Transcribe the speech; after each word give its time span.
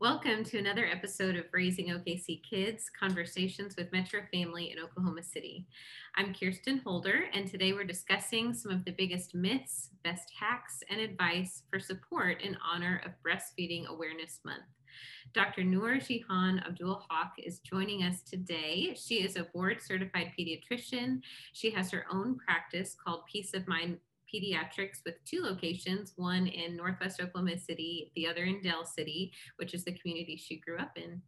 Welcome 0.00 0.44
to 0.44 0.56
another 0.56 0.86
episode 0.86 1.36
of 1.36 1.44
Raising 1.52 1.88
OKC 1.88 2.42
Kids 2.42 2.90
Conversations 2.98 3.76
with 3.76 3.92
Metro 3.92 4.20
Family 4.32 4.70
in 4.70 4.82
Oklahoma 4.82 5.22
City. 5.22 5.66
I'm 6.16 6.32
Kirsten 6.32 6.78
Holder, 6.78 7.24
and 7.34 7.46
today 7.46 7.74
we're 7.74 7.84
discussing 7.84 8.54
some 8.54 8.72
of 8.72 8.82
the 8.86 8.92
biggest 8.92 9.34
myths, 9.34 9.90
best 10.02 10.32
hacks, 10.40 10.82
and 10.88 11.02
advice 11.02 11.64
for 11.70 11.78
support 11.78 12.40
in 12.40 12.56
honor 12.66 13.02
of 13.04 13.12
Breastfeeding 13.22 13.88
Awareness 13.88 14.40
Month. 14.42 14.64
Dr. 15.34 15.64
Noor 15.64 15.96
Jihan 15.96 16.66
Abdul 16.66 17.04
Haqq 17.12 17.32
is 17.44 17.58
joining 17.58 18.02
us 18.02 18.22
today. 18.22 18.96
She 18.98 19.16
is 19.16 19.36
a 19.36 19.44
board 19.52 19.82
certified 19.82 20.32
pediatrician. 20.38 21.20
She 21.52 21.70
has 21.72 21.90
her 21.90 22.06
own 22.10 22.38
practice 22.38 22.96
called 23.04 23.26
Peace 23.30 23.52
of 23.52 23.68
Mind 23.68 23.98
pediatrics 24.32 24.98
with 25.04 25.22
two 25.24 25.42
locations, 25.42 26.12
one 26.16 26.46
in 26.46 26.76
Northwest 26.76 27.20
Oklahoma 27.20 27.58
City, 27.58 28.12
the 28.14 28.26
other 28.26 28.44
in 28.44 28.62
Del 28.62 28.84
City, 28.84 29.32
which 29.56 29.74
is 29.74 29.84
the 29.84 29.98
community 29.98 30.36
she 30.36 30.58
grew 30.58 30.78
up 30.78 30.96
in. 30.96 31.20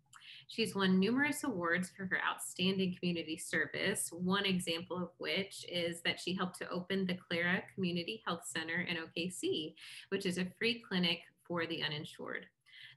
She's 0.49 0.75
won 0.75 1.01
numerous 1.01 1.45
awards 1.45 1.91
for 1.97 2.05
her 2.07 2.21
outstanding 2.29 2.97
community 2.99 3.37
service, 3.37 4.11
one 4.13 4.45
example 4.45 4.99
of 4.99 5.11
which 5.19 5.65
is 5.71 6.03
that 6.03 6.21
she 6.21 6.35
helped 6.35 6.59
to 6.59 6.69
open 6.69 7.07
the 7.07 7.15
Clara 7.17 7.63
Community 7.75 8.23
Health 8.27 8.43
Center 8.45 8.83
in 8.83 8.97
OKC, 8.97 9.75
which 10.11 10.27
is 10.27 10.39
a 10.39 10.53
free 10.59 10.83
clinic 10.87 11.21
for 11.45 11.67
the 11.67 11.83
uninsured. 11.83 12.47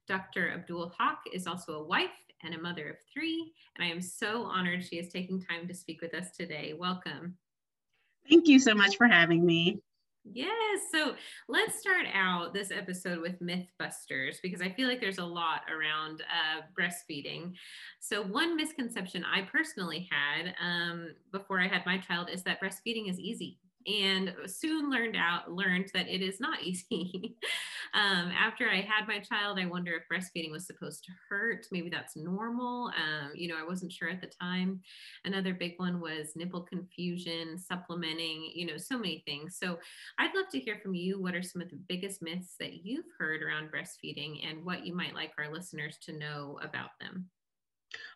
Dr. 0.08 0.52
Abdul 0.52 0.94
Haqq 1.00 1.18
is 1.34 1.48
also 1.48 1.74
a 1.74 1.84
wife 1.86 2.10
and 2.44 2.54
a 2.54 2.62
mother 2.62 2.90
of 2.90 2.98
three, 3.12 3.54
and 3.76 3.86
I 3.86 3.90
am 3.90 4.02
so 4.02 4.44
honored 4.44 4.84
she 4.84 4.98
is 4.98 5.12
taking 5.12 5.42
time 5.42 5.68
to 5.68 5.74
speak 5.74 6.02
with 6.02 6.14
us 6.14 6.32
today. 6.32 6.74
Welcome. 6.78 7.38
Thank 8.30 8.48
you 8.48 8.60
so 8.60 8.74
much 8.74 8.98
for 8.98 9.08
having 9.08 9.46
me. 9.46 9.80
Yes. 10.34 10.82
So 10.92 11.16
let's 11.48 11.80
start 11.80 12.06
out 12.12 12.54
this 12.54 12.72
episode 12.72 13.20
with 13.22 13.40
Mythbusters 13.42 14.38
because 14.42 14.60
I 14.60 14.70
feel 14.72 14.88
like 14.88 15.00
there's 15.00 15.20
a 15.20 15.26
lot 15.26 15.62
around 15.72 16.22
uh, 16.22 16.62
breastfeeding. 16.78 17.54
So, 18.00 18.24
one 18.24 18.56
misconception 18.56 19.24
I 19.24 19.44
personally 19.44 20.10
had 20.12 20.56
um, 20.60 21.10
before 21.32 21.62
I 21.62 21.68
had 21.68 21.86
my 21.86 22.00
child 22.00 22.30
is 22.32 22.44
that 22.44 22.60
breastfeeding 22.60 23.10
is 23.10 23.20
easy 23.20 23.60
and 23.88 24.34
soon 24.46 24.90
learned 24.90 25.16
out 25.16 25.52
learned 25.52 25.90
that 25.94 26.08
it 26.08 26.22
is 26.22 26.40
not 26.40 26.62
easy. 26.64 27.38
Um, 27.94 28.32
after 28.38 28.70
i 28.70 28.82
had 28.82 29.08
my 29.08 29.20
child 29.20 29.58
i 29.60 29.66
wonder 29.66 29.94
if 29.94 30.04
breastfeeding 30.12 30.52
was 30.52 30.66
supposed 30.66 31.04
to 31.06 31.12
hurt. 31.30 31.66
Maybe 31.72 31.90
that's 31.90 32.16
normal. 32.16 32.88
Um, 32.88 33.32
you 33.34 33.48
know 33.48 33.58
i 33.58 33.66
wasn't 33.66 33.92
sure 33.92 34.10
at 34.10 34.22
the 34.22 34.32
time. 34.42 34.82
Another 35.24 35.54
big 35.54 35.74
one 35.78 36.02
was 36.02 36.36
nipple 36.36 36.62
confusion 36.62 37.58
supplementing 37.58 38.52
you 38.54 38.66
know 38.66 38.78
so 38.78 38.98
many 38.98 39.24
things. 39.26 39.58
So 39.60 39.80
i'd 40.20 40.36
love 40.36 40.50
to 40.52 40.60
hear 40.60 40.80
from 40.82 40.96
you. 40.96 41.22
What 41.22 41.36
are 41.36 41.44
some 41.44 41.62
of 41.62 41.70
the 41.70 41.80
biggest 41.88 42.22
myths 42.22 42.56
that 42.60 42.86
you've 42.86 43.06
heard 43.18 43.42
around 43.42 43.72
breastfeeding 43.72 44.48
and 44.50 44.66
what 44.66 44.86
you 44.86 44.96
might 44.96 45.14
like 45.14 45.32
our 45.38 45.52
listeners 45.52 45.98
to 46.04 46.18
know 46.18 46.60
about 46.62 46.90
them 47.00 47.30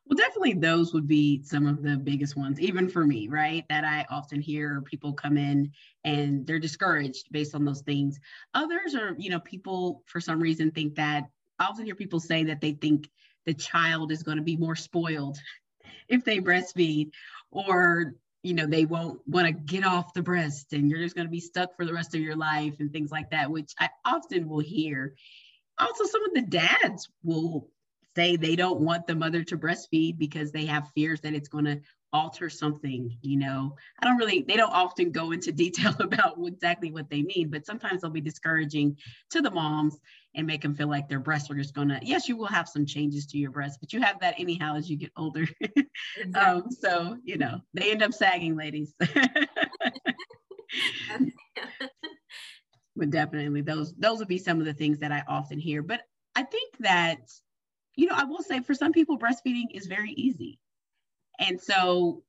well, 0.05 0.17
definitely 0.17 0.53
those 0.53 0.93
would 0.93 1.07
be 1.07 1.43
some 1.43 1.67
of 1.67 1.83
the 1.83 1.95
biggest 1.95 2.35
ones, 2.35 2.59
even 2.59 2.89
for 2.89 3.05
me, 3.05 3.27
right? 3.27 3.63
That 3.69 3.83
I 3.83 4.05
often 4.09 4.41
hear 4.41 4.81
people 4.81 5.13
come 5.13 5.37
in 5.37 5.71
and 6.03 6.47
they're 6.47 6.59
discouraged 6.59 7.27
based 7.31 7.53
on 7.53 7.63
those 7.63 7.81
things. 7.81 8.19
Others 8.55 8.95
are, 8.95 9.15
you 9.19 9.29
know, 9.29 9.39
people 9.39 10.03
for 10.07 10.19
some 10.19 10.39
reason 10.39 10.71
think 10.71 10.95
that 10.95 11.29
I 11.59 11.65
often 11.65 11.85
hear 11.85 11.95
people 11.95 12.19
say 12.19 12.43
that 12.45 12.59
they 12.59 12.71
think 12.71 13.09
the 13.45 13.53
child 13.53 14.11
is 14.11 14.23
going 14.23 14.37
to 14.37 14.43
be 14.43 14.57
more 14.57 14.75
spoiled 14.75 15.37
if 16.07 16.25
they 16.25 16.39
breastfeed, 16.39 17.11
or, 17.51 18.15
you 18.41 18.55
know, 18.55 18.65
they 18.65 18.85
won't 18.85 19.21
want 19.27 19.45
to 19.45 19.53
get 19.53 19.85
off 19.85 20.13
the 20.13 20.23
breast 20.23 20.73
and 20.73 20.89
you're 20.89 21.03
just 21.03 21.15
going 21.15 21.27
to 21.27 21.31
be 21.31 21.39
stuck 21.39 21.75
for 21.75 21.85
the 21.85 21.93
rest 21.93 22.15
of 22.15 22.21
your 22.21 22.35
life 22.35 22.75
and 22.79 22.91
things 22.91 23.11
like 23.11 23.29
that, 23.29 23.51
which 23.51 23.73
I 23.79 23.89
often 24.05 24.49
will 24.49 24.59
hear. 24.59 25.13
Also, 25.77 26.05
some 26.05 26.25
of 26.25 26.33
the 26.33 26.41
dads 26.41 27.09
will 27.23 27.69
say 28.15 28.35
they 28.35 28.55
don't 28.55 28.79
want 28.79 29.07
the 29.07 29.15
mother 29.15 29.43
to 29.43 29.57
breastfeed 29.57 30.17
because 30.17 30.51
they 30.51 30.65
have 30.65 30.91
fears 30.95 31.21
that 31.21 31.33
it's 31.33 31.49
going 31.49 31.65
to 31.65 31.79
alter 32.11 32.49
something 32.49 33.15
you 33.21 33.37
know? 33.37 33.75
I 34.01 34.05
don't 34.07 34.17
really 34.17 34.41
they 34.41 34.55
don't 34.55 34.73
often 34.73 35.11
go 35.11 35.31
into 35.31 35.51
detail 35.63 35.95
about 35.99 36.37
exactly 36.43 36.91
what 36.91 37.09
they 37.09 37.21
mean 37.21 37.49
but 37.49 37.65
sometimes 37.65 38.01
they'll 38.01 38.11
be 38.11 38.21
discouraging 38.21 38.97
to 39.31 39.41
the 39.41 39.51
moms 39.51 39.97
and 40.35 40.47
make 40.47 40.61
them 40.61 40.75
feel 40.75 40.89
like 40.89 41.07
their 41.07 41.19
breasts 41.19 41.49
are 41.51 41.55
just 41.55 41.73
gonna 41.75 41.99
yes 42.03 42.27
you 42.27 42.35
will 42.35 42.45
have 42.45 42.67
some 42.67 42.85
changes 42.85 43.25
to 43.27 43.37
your 43.37 43.51
breasts 43.51 43.77
but 43.79 43.93
you 43.93 44.01
have 44.01 44.19
that 44.19 44.35
anyhow 44.37 44.75
as 44.75 44.89
you 44.89 44.97
get 44.97 45.11
older. 45.15 45.45
Exactly. 46.17 46.61
um, 46.61 46.71
so 46.71 47.17
you 47.23 47.37
know 47.37 47.59
they 47.73 47.91
end 47.91 48.01
up 48.03 48.13
sagging 48.13 48.55
ladies. 48.55 48.93
But 52.95 53.11
definitely 53.11 53.61
those 53.61 53.93
those 53.95 54.19
would 54.19 54.27
be 54.27 54.37
some 54.37 54.59
of 54.59 54.65
the 54.65 54.73
things 54.73 54.99
that 54.99 55.11
i 55.11 55.23
often 55.27 55.57
hear 55.57 55.81
but 55.81 56.01
i 56.35 56.43
think 56.43 56.75
that 56.79 57.19
you 57.99 58.07
know, 58.07 58.15
I 58.15 58.23
will 58.23 58.41
say 58.41 58.61
for 58.61 58.73
some 58.73 58.93
people, 58.93 59.19
breastfeeding 59.19 59.65
is 59.73 59.87
very 59.87 60.11
easy. 60.11 60.57
And 61.37 61.59
so, 61.59 62.23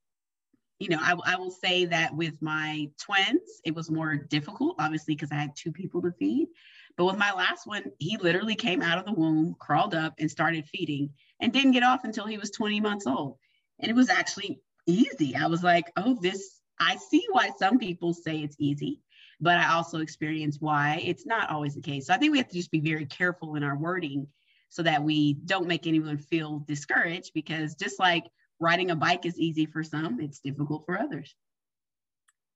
you 0.81 0.89
know, 0.89 0.99
I, 1.01 1.15
I 1.25 1.37
will 1.37 1.53
say 1.53 1.85
that 1.85 2.13
with 2.13 2.35
my 2.41 2.89
twins, 3.01 3.61
it 3.65 3.73
was 3.73 3.89
more 3.89 4.17
difficult, 4.17 4.75
obviously, 4.81 5.15
because 5.15 5.31
I 5.31 5.37
had 5.37 5.55
two 5.55 5.71
people 5.71 6.03
to 6.03 6.11
feed. 6.11 6.49
But 6.97 7.05
with 7.05 7.19
my 7.19 7.33
last 7.33 7.69
one, 7.69 7.85
he 8.01 8.17
literally 8.17 8.57
came 8.57 8.83
out 8.83 8.99
of 8.99 9.05
the 9.05 9.13
womb, 9.13 9.55
crawled 9.61 9.95
up, 9.95 10.15
and 10.19 10.29
started 10.29 10.67
feeding 10.67 11.11
and 11.41 11.53
didn't 11.53 11.71
get 11.71 11.85
off 11.85 12.03
until 12.03 12.27
he 12.27 12.37
was 12.37 12.51
20 12.51 12.81
months 12.81 13.07
old. 13.07 13.37
And 13.79 13.89
it 13.89 13.95
was 13.95 14.11
actually 14.11 14.61
easy. 14.89 15.37
I 15.37 15.47
was 15.47 15.63
like, 15.63 15.93
oh, 15.97 16.19
this, 16.21 16.63
I 16.81 16.97
see 16.97 17.25
why 17.31 17.53
some 17.61 17.79
people 17.79 18.13
say 18.13 18.39
it's 18.39 18.57
easy, 18.59 19.03
but 19.41 19.57
I 19.57 19.73
also 19.75 19.99
experience 19.99 20.57
why 20.59 21.01
it's 21.05 21.27
not 21.27 21.49
always 21.49 21.77
the 21.77 21.81
case. 21.81 22.09
So 22.09 22.15
I 22.15 22.17
think 22.17 22.33
we 22.33 22.39
have 22.39 22.49
to 22.49 22.57
just 22.57 22.73
be 22.73 22.81
very 22.81 23.07
careful 23.07 23.55
in 23.55 23.63
our 23.63 23.77
wording 23.77 24.27
so 24.71 24.83
that 24.83 25.03
we 25.03 25.35
don't 25.35 25.67
make 25.67 25.87
anyone 25.87 26.17
feel 26.17 26.61
discouraged 26.61 27.33
because 27.35 27.75
just 27.75 27.99
like 27.99 28.25
riding 28.61 28.91
a 28.91 28.97
bike 28.97 29.27
is 29.27 29.39
easy 29.39 29.67
for 29.67 29.83
some, 29.83 30.21
it's 30.21 30.39
difficult 30.41 30.87
for 30.87 30.99
others. 30.99 31.35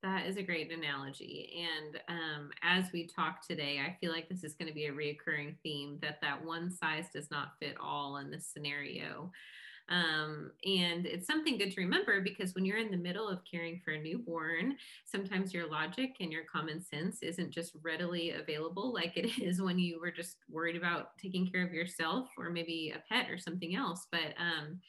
That 0.03 0.27
is 0.27 0.37
a 0.37 0.43
great 0.43 0.71
analogy. 0.71 1.67
And 1.67 2.01
um, 2.09 2.51
as 2.63 2.85
we 2.93 3.07
talk 3.07 3.47
today, 3.47 3.81
I 3.85 3.97
feel 4.01 4.13
like 4.13 4.29
this 4.29 4.45
is 4.45 4.55
going 4.55 4.69
to 4.69 4.75
be 4.75 4.87
a 4.87 4.93
reoccurring 4.93 5.57
theme 5.63 5.99
that 6.03 6.21
that 6.21 6.45
one 6.45 6.71
size 6.71 7.07
does 7.13 7.31
not 7.31 7.53
fit 7.59 7.77
all 7.83 8.19
in 8.19 8.31
this 8.31 8.47
scenario. 8.47 9.33
Um, 9.91 10.51
and 10.65 11.05
it's 11.05 11.27
something 11.27 11.59
good 11.59 11.71
to 11.73 11.81
remember 11.83 12.23
because 12.23 12.55
when 12.55 12.65
you're 12.65 12.79
in 12.79 12.91
the 12.91 12.97
middle 12.97 13.29
of 13.29 13.41
caring 13.51 13.81
for 13.85 13.93
a 13.93 14.01
newborn, 14.01 14.77
sometimes 15.05 15.53
your 15.53 15.71
logic 15.71 16.17
and 16.21 16.33
your 16.33 16.45
common 16.45 16.83
sense 16.83 17.23
isn't 17.23 17.51
just 17.51 17.77
readily 17.83 18.31
available 18.31 18.95
like 18.95 19.17
it 19.17 19.39
is 19.43 19.61
when 19.61 19.79
you 19.79 20.01
were 20.01 20.11
just 20.11 20.37
worried 20.51 20.77
about 20.77 21.19
taking 21.19 21.47
care 21.47 21.67
of 21.67 21.73
yourself 21.73 22.29
or 22.39 22.51
maybe 22.51 22.95
a 22.97 23.13
pet 23.13 23.31
or 23.31 23.39
something 23.39 23.77
else. 23.77 24.07
But 24.11 24.35
um, 24.39 24.81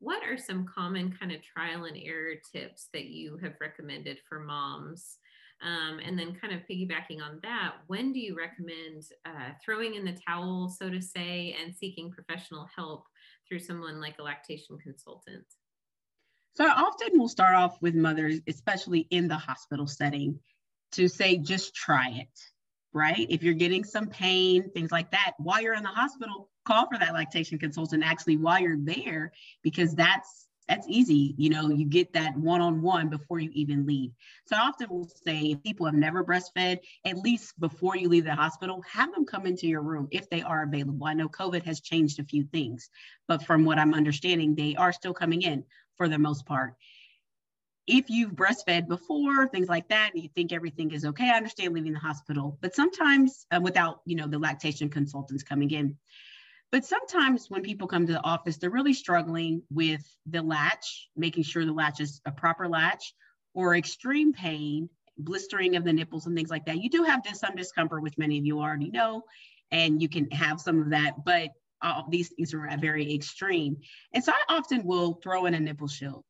what 0.00 0.22
are 0.24 0.36
some 0.36 0.66
common 0.66 1.12
kind 1.12 1.32
of 1.32 1.42
trial 1.42 1.84
and 1.84 1.96
error 1.96 2.34
tips 2.52 2.88
that 2.92 3.06
you 3.06 3.38
have 3.42 3.54
recommended 3.60 4.18
for 4.28 4.40
moms? 4.40 5.18
Um, 5.62 5.98
and 6.04 6.18
then, 6.18 6.34
kind 6.34 6.52
of 6.52 6.60
piggybacking 6.68 7.22
on 7.22 7.38
that, 7.42 7.76
when 7.86 8.12
do 8.12 8.18
you 8.18 8.36
recommend 8.36 9.04
uh, 9.24 9.52
throwing 9.64 9.94
in 9.94 10.04
the 10.04 10.18
towel, 10.28 10.68
so 10.68 10.90
to 10.90 11.00
say, 11.00 11.56
and 11.62 11.74
seeking 11.74 12.10
professional 12.10 12.68
help 12.76 13.04
through 13.48 13.60
someone 13.60 14.00
like 14.00 14.18
a 14.18 14.22
lactation 14.22 14.78
consultant? 14.78 15.44
So 16.54 16.66
often 16.66 17.08
we'll 17.14 17.28
start 17.28 17.54
off 17.54 17.80
with 17.82 17.94
mothers, 17.94 18.40
especially 18.46 19.06
in 19.10 19.26
the 19.28 19.36
hospital 19.36 19.86
setting, 19.86 20.38
to 20.92 21.08
say 21.08 21.36
just 21.36 21.74
try 21.74 22.10
it, 22.10 22.40
right? 22.92 23.26
If 23.28 23.42
you're 23.42 23.54
getting 23.54 23.82
some 23.82 24.06
pain, 24.06 24.70
things 24.70 24.92
like 24.92 25.10
that, 25.10 25.32
while 25.38 25.60
you're 25.60 25.74
in 25.74 25.82
the 25.82 25.88
hospital, 25.88 26.48
call 26.64 26.86
for 26.86 26.98
that 26.98 27.12
lactation 27.12 27.58
consultant 27.58 28.04
actually 28.04 28.36
while 28.36 28.60
you're 28.60 28.78
there, 28.78 29.32
because 29.62 29.94
that's 29.94 30.43
that's 30.68 30.86
easy. 30.88 31.34
You 31.36 31.50
know, 31.50 31.68
you 31.68 31.84
get 31.84 32.12
that 32.14 32.36
one 32.36 32.60
on 32.60 32.80
one 32.80 33.08
before 33.08 33.38
you 33.38 33.50
even 33.52 33.86
leave. 33.86 34.12
So 34.46 34.56
I 34.56 34.60
often 34.60 34.88
will 34.88 35.10
say 35.24 35.38
if 35.38 35.62
people 35.62 35.86
have 35.86 35.94
never 35.94 36.24
breastfed, 36.24 36.78
at 37.04 37.18
least 37.18 37.58
before 37.60 37.96
you 37.96 38.08
leave 38.08 38.24
the 38.24 38.34
hospital, 38.34 38.82
have 38.90 39.12
them 39.12 39.26
come 39.26 39.46
into 39.46 39.66
your 39.66 39.82
room 39.82 40.08
if 40.10 40.28
they 40.30 40.42
are 40.42 40.62
available. 40.62 41.06
I 41.06 41.14
know 41.14 41.28
COVID 41.28 41.62
has 41.64 41.80
changed 41.80 42.18
a 42.18 42.24
few 42.24 42.44
things, 42.44 42.88
but 43.28 43.44
from 43.44 43.64
what 43.64 43.78
I'm 43.78 43.94
understanding, 43.94 44.54
they 44.54 44.74
are 44.76 44.92
still 44.92 45.14
coming 45.14 45.42
in 45.42 45.64
for 45.96 46.08
the 46.08 46.18
most 46.18 46.46
part. 46.46 46.74
If 47.86 48.08
you've 48.08 48.32
breastfed 48.32 48.88
before, 48.88 49.46
things 49.48 49.68
like 49.68 49.88
that, 49.88 50.14
and 50.14 50.22
you 50.22 50.30
think 50.34 50.52
everything 50.52 50.92
is 50.92 51.04
okay, 51.04 51.30
I 51.30 51.36
understand 51.36 51.74
leaving 51.74 51.92
the 51.92 51.98
hospital, 51.98 52.56
but 52.62 52.74
sometimes 52.74 53.46
uh, 53.50 53.60
without, 53.62 54.00
you 54.06 54.16
know, 54.16 54.26
the 54.26 54.38
lactation 54.38 54.88
consultants 54.88 55.42
coming 55.42 55.70
in, 55.70 55.98
but 56.74 56.84
sometimes 56.84 57.48
when 57.48 57.62
people 57.62 57.86
come 57.86 58.04
to 58.04 58.14
the 58.14 58.24
office, 58.24 58.56
they're 58.56 58.68
really 58.68 58.94
struggling 58.94 59.62
with 59.70 60.04
the 60.26 60.42
latch, 60.42 61.08
making 61.14 61.44
sure 61.44 61.64
the 61.64 61.72
latch 61.72 62.00
is 62.00 62.20
a 62.26 62.32
proper 62.32 62.68
latch, 62.68 63.14
or 63.54 63.76
extreme 63.76 64.32
pain, 64.32 64.90
blistering 65.16 65.76
of 65.76 65.84
the 65.84 65.92
nipples, 65.92 66.26
and 66.26 66.36
things 66.36 66.50
like 66.50 66.66
that. 66.66 66.82
You 66.82 66.90
do 66.90 67.04
have 67.04 67.22
this, 67.22 67.38
some 67.38 67.54
discomfort, 67.54 68.02
which 68.02 68.18
many 68.18 68.40
of 68.40 68.44
you 68.44 68.58
already 68.58 68.90
know, 68.90 69.22
and 69.70 70.02
you 70.02 70.08
can 70.08 70.28
have 70.32 70.60
some 70.60 70.80
of 70.80 70.90
that, 70.90 71.24
but 71.24 71.50
all 71.80 72.08
these 72.10 72.30
things 72.30 72.52
are 72.52 72.68
very 72.80 73.14
extreme. 73.14 73.76
And 74.12 74.24
so 74.24 74.32
I 74.32 74.56
often 74.56 74.84
will 74.84 75.20
throw 75.22 75.46
in 75.46 75.54
a 75.54 75.60
nipple 75.60 75.86
shield 75.86 76.24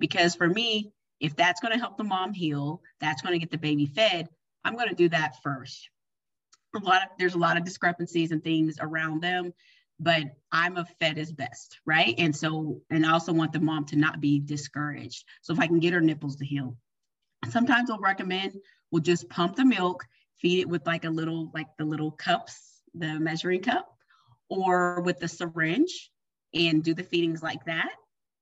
because 0.00 0.34
for 0.34 0.48
me, 0.48 0.90
if 1.20 1.36
that's 1.36 1.60
going 1.60 1.72
to 1.72 1.78
help 1.78 1.98
the 1.98 2.02
mom 2.02 2.32
heal, 2.32 2.82
that's 3.00 3.22
going 3.22 3.34
to 3.34 3.38
get 3.38 3.52
the 3.52 3.58
baby 3.58 3.86
fed, 3.86 4.28
I'm 4.64 4.74
going 4.74 4.88
to 4.88 4.96
do 4.96 5.10
that 5.10 5.40
first. 5.44 5.88
A 6.74 6.80
lot 6.80 7.02
of 7.02 7.08
there's 7.16 7.36
a 7.36 7.38
lot 7.38 7.56
of 7.56 7.64
discrepancies 7.64 8.32
and 8.32 8.42
things 8.42 8.78
around 8.80 9.22
them 9.22 9.52
but 10.00 10.24
I'm 10.50 10.76
a 10.76 10.84
fed 11.00 11.18
is 11.18 11.32
best, 11.32 11.78
right? 11.86 12.14
And 12.18 12.34
so, 12.34 12.80
and 12.90 13.06
I 13.06 13.12
also 13.12 13.32
want 13.32 13.52
the 13.52 13.60
mom 13.60 13.84
to 13.86 13.96
not 13.96 14.20
be 14.20 14.40
discouraged. 14.40 15.24
So 15.42 15.52
if 15.52 15.60
I 15.60 15.66
can 15.66 15.78
get 15.78 15.92
her 15.92 16.00
nipples 16.00 16.36
to 16.36 16.44
heal, 16.44 16.76
sometimes 17.50 17.90
I'll 17.90 17.98
recommend 17.98 18.54
we'll 18.90 19.02
just 19.02 19.28
pump 19.28 19.56
the 19.56 19.64
milk, 19.64 20.04
feed 20.36 20.60
it 20.60 20.68
with 20.68 20.86
like 20.86 21.04
a 21.04 21.10
little, 21.10 21.50
like 21.52 21.66
the 21.78 21.84
little 21.84 22.12
cups, 22.12 22.80
the 22.94 23.18
measuring 23.18 23.60
cup, 23.60 23.92
or 24.48 25.00
with 25.00 25.18
the 25.18 25.26
syringe 25.26 26.10
and 26.54 26.84
do 26.84 26.94
the 26.94 27.02
feedings 27.02 27.42
like 27.42 27.64
that. 27.64 27.90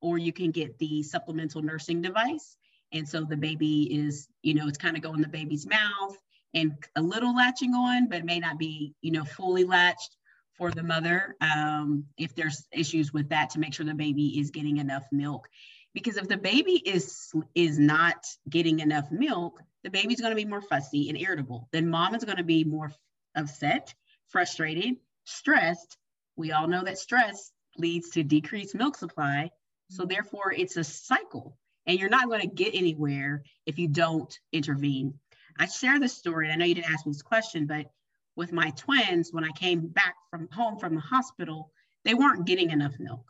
Or 0.02 0.18
you 0.18 0.32
can 0.32 0.50
get 0.50 0.78
the 0.78 1.02
supplemental 1.02 1.62
nursing 1.62 2.02
device. 2.02 2.56
And 2.92 3.08
so 3.08 3.24
the 3.24 3.36
baby 3.36 3.84
is, 3.84 4.28
you 4.42 4.52
know, 4.52 4.68
it's 4.68 4.76
kind 4.76 4.96
of 4.96 5.02
going 5.02 5.22
the 5.22 5.28
baby's 5.28 5.66
mouth 5.66 6.18
and 6.52 6.74
a 6.96 7.00
little 7.00 7.34
latching 7.34 7.72
on, 7.72 8.08
but 8.08 8.18
it 8.18 8.24
may 8.26 8.40
not 8.40 8.58
be, 8.58 8.94
you 9.00 9.12
know, 9.12 9.24
fully 9.24 9.64
latched 9.64 10.16
for 10.56 10.70
the 10.70 10.82
mother 10.82 11.36
um, 11.40 12.04
if 12.16 12.34
there's 12.34 12.66
issues 12.72 13.12
with 13.12 13.30
that 13.30 13.50
to 13.50 13.58
make 13.58 13.74
sure 13.74 13.86
the 13.86 13.94
baby 13.94 14.38
is 14.40 14.50
getting 14.50 14.78
enough 14.78 15.04
milk. 15.12 15.48
Because 15.94 16.16
if 16.16 16.28
the 16.28 16.36
baby 16.36 16.74
is 16.74 17.32
is 17.54 17.78
not 17.78 18.24
getting 18.48 18.80
enough 18.80 19.10
milk 19.10 19.60
the 19.82 19.90
baby's 19.90 20.20
going 20.20 20.30
to 20.30 20.36
be 20.36 20.44
more 20.44 20.62
fussy 20.62 21.08
and 21.08 21.18
irritable. 21.18 21.68
Then 21.72 21.88
mom 21.88 22.14
is 22.14 22.24
going 22.24 22.36
to 22.36 22.44
be 22.44 22.64
more 22.64 22.92
upset 23.34 23.94
frustrated 24.28 24.96
stressed. 25.24 25.96
We 26.36 26.52
all 26.52 26.66
know 26.66 26.84
that 26.84 26.98
stress 26.98 27.52
leads 27.76 28.10
to 28.10 28.22
decreased 28.22 28.74
milk 28.74 28.96
supply. 28.96 29.50
So 29.90 30.04
therefore 30.04 30.52
it's 30.52 30.76
a 30.76 30.84
cycle 30.84 31.58
and 31.86 31.98
you're 31.98 32.08
not 32.08 32.28
going 32.28 32.40
to 32.40 32.46
get 32.46 32.74
anywhere 32.74 33.42
if 33.66 33.78
you 33.78 33.88
don't 33.88 34.38
intervene. 34.52 35.18
I 35.58 35.66
share 35.66 36.00
this 36.00 36.16
story 36.16 36.50
i 36.50 36.56
know 36.56 36.64
you 36.64 36.74
didn't 36.74 36.90
ask 36.90 37.04
me 37.04 37.12
this 37.12 37.20
question 37.20 37.66
but 37.66 37.90
with 38.36 38.52
my 38.52 38.70
twins 38.70 39.30
when 39.32 39.44
I 39.44 39.50
came 39.50 39.88
back 39.88 40.14
from 40.30 40.48
home 40.52 40.78
from 40.78 40.94
the 40.94 41.00
hospital, 41.00 41.70
they 42.04 42.14
weren't 42.14 42.46
getting 42.46 42.70
enough 42.70 42.94
milk. 42.98 43.24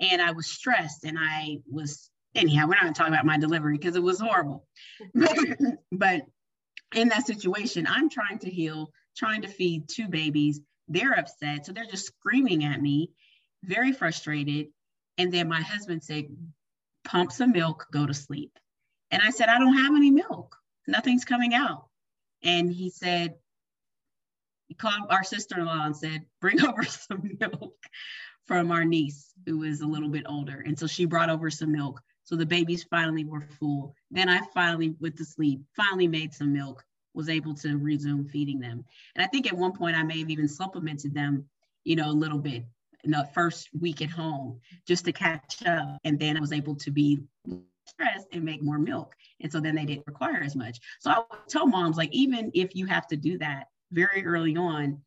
And 0.00 0.20
I 0.20 0.32
was 0.32 0.46
stressed 0.46 1.04
and 1.04 1.18
I 1.18 1.58
was, 1.70 2.10
anyhow, 2.34 2.66
we're 2.66 2.74
not 2.74 2.82
going 2.82 2.94
to 2.94 2.98
talk 2.98 3.08
about 3.08 3.26
my 3.26 3.38
delivery 3.38 3.76
because 3.76 3.96
it 3.96 4.02
was 4.02 4.20
horrible. 4.20 4.66
but 5.92 6.22
in 6.94 7.08
that 7.08 7.26
situation, 7.26 7.86
I'm 7.88 8.08
trying 8.08 8.38
to 8.40 8.50
heal, 8.50 8.90
trying 9.16 9.42
to 9.42 9.48
feed 9.48 9.88
two 9.88 10.08
babies. 10.08 10.60
They're 10.88 11.18
upset. 11.18 11.66
So 11.66 11.72
they're 11.72 11.86
just 11.86 12.06
screaming 12.06 12.64
at 12.64 12.80
me, 12.80 13.10
very 13.62 13.92
frustrated. 13.92 14.68
And 15.16 15.32
then 15.32 15.48
my 15.48 15.60
husband 15.60 16.02
said, 16.02 16.26
pump 17.04 17.30
some 17.30 17.52
milk, 17.52 17.86
go 17.92 18.06
to 18.06 18.14
sleep. 18.14 18.58
And 19.10 19.22
I 19.22 19.30
said, 19.30 19.48
I 19.48 19.58
don't 19.58 19.76
have 19.76 19.94
any 19.94 20.10
milk. 20.10 20.56
Nothing's 20.86 21.24
coming 21.24 21.54
out. 21.54 21.86
And 22.42 22.72
he 22.72 22.90
said, 22.90 23.34
called 24.78 25.06
our 25.10 25.24
sister-in-law 25.24 25.86
and 25.86 25.96
said, 25.96 26.24
bring 26.40 26.64
over 26.66 26.84
some 26.84 27.30
milk 27.40 27.76
from 28.46 28.70
our 28.70 28.84
niece 28.84 29.32
who 29.46 29.62
is 29.62 29.80
a 29.80 29.86
little 29.86 30.08
bit 30.08 30.24
older. 30.28 30.62
And 30.64 30.78
so 30.78 30.86
she 30.86 31.04
brought 31.04 31.30
over 31.30 31.50
some 31.50 31.72
milk. 31.72 32.00
So 32.24 32.36
the 32.36 32.46
babies 32.46 32.84
finally 32.84 33.24
were 33.24 33.46
full. 33.58 33.94
Then 34.10 34.28
I 34.28 34.40
finally, 34.54 34.94
with 35.00 35.16
the 35.16 35.24
sleep, 35.24 35.60
finally 35.76 36.08
made 36.08 36.32
some 36.32 36.52
milk, 36.52 36.82
was 37.12 37.28
able 37.28 37.54
to 37.54 37.76
resume 37.76 38.26
feeding 38.28 38.60
them. 38.60 38.84
And 39.14 39.24
I 39.24 39.28
think 39.28 39.46
at 39.46 39.56
one 39.56 39.72
point 39.72 39.96
I 39.96 40.02
may 40.02 40.20
have 40.20 40.30
even 40.30 40.48
supplemented 40.48 41.14
them, 41.14 41.44
you 41.84 41.96
know, 41.96 42.10
a 42.10 42.12
little 42.12 42.38
bit 42.38 42.64
in 43.04 43.10
the 43.10 43.28
first 43.34 43.68
week 43.78 44.02
at 44.02 44.10
home 44.10 44.60
just 44.86 45.04
to 45.04 45.12
catch 45.12 45.64
up. 45.66 45.98
And 46.04 46.18
then 46.18 46.36
I 46.36 46.40
was 46.40 46.52
able 46.52 46.76
to 46.76 46.90
be 46.90 47.20
stressed 47.86 48.28
and 48.32 48.42
make 48.42 48.62
more 48.62 48.78
milk. 48.78 49.14
And 49.40 49.52
so 49.52 49.60
then 49.60 49.74
they 49.74 49.84
didn't 49.84 50.06
require 50.06 50.42
as 50.42 50.56
much. 50.56 50.80
So 51.00 51.10
I 51.10 51.18
would 51.18 51.48
tell 51.48 51.66
moms, 51.66 51.96
like, 51.96 52.12
even 52.12 52.50
if 52.54 52.74
you 52.74 52.86
have 52.86 53.06
to 53.08 53.16
do 53.16 53.38
that, 53.38 53.68
very 53.94 54.24
early 54.26 54.56
on, 54.56 55.00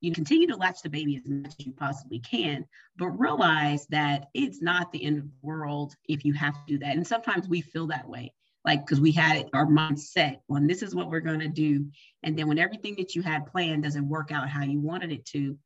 you 0.00 0.12
continue 0.12 0.46
to 0.48 0.56
latch 0.56 0.82
the 0.82 0.90
baby 0.90 1.16
as 1.16 1.26
much 1.26 1.54
as 1.58 1.66
you 1.66 1.72
possibly 1.72 2.20
can, 2.20 2.66
but 2.96 3.08
realize 3.08 3.86
that 3.86 4.28
it's 4.34 4.60
not 4.60 4.92
the 4.92 5.02
end 5.02 5.18
of 5.18 5.24
the 5.24 5.38
world 5.42 5.94
if 6.08 6.24
you 6.24 6.34
have 6.34 6.54
to 6.54 6.60
do 6.66 6.78
that. 6.78 6.94
And 6.94 7.06
sometimes 7.06 7.48
we 7.48 7.62
feel 7.62 7.86
that 7.88 8.08
way, 8.08 8.32
like 8.64 8.84
because 8.84 9.00
we 9.00 9.12
had 9.12 9.48
our 9.54 9.66
mindset 9.66 10.40
on 10.50 10.66
this 10.66 10.82
is 10.82 10.94
what 10.94 11.10
we're 11.10 11.20
going 11.20 11.40
to 11.40 11.48
do. 11.48 11.86
And 12.22 12.38
then 12.38 12.46
when 12.46 12.58
everything 12.58 12.94
that 12.98 13.14
you 13.14 13.22
had 13.22 13.46
planned 13.46 13.84
doesn't 13.84 14.08
work 14.08 14.30
out 14.30 14.50
how 14.50 14.62
you 14.62 14.80
wanted 14.80 15.12
it 15.12 15.24
to, 15.26 15.56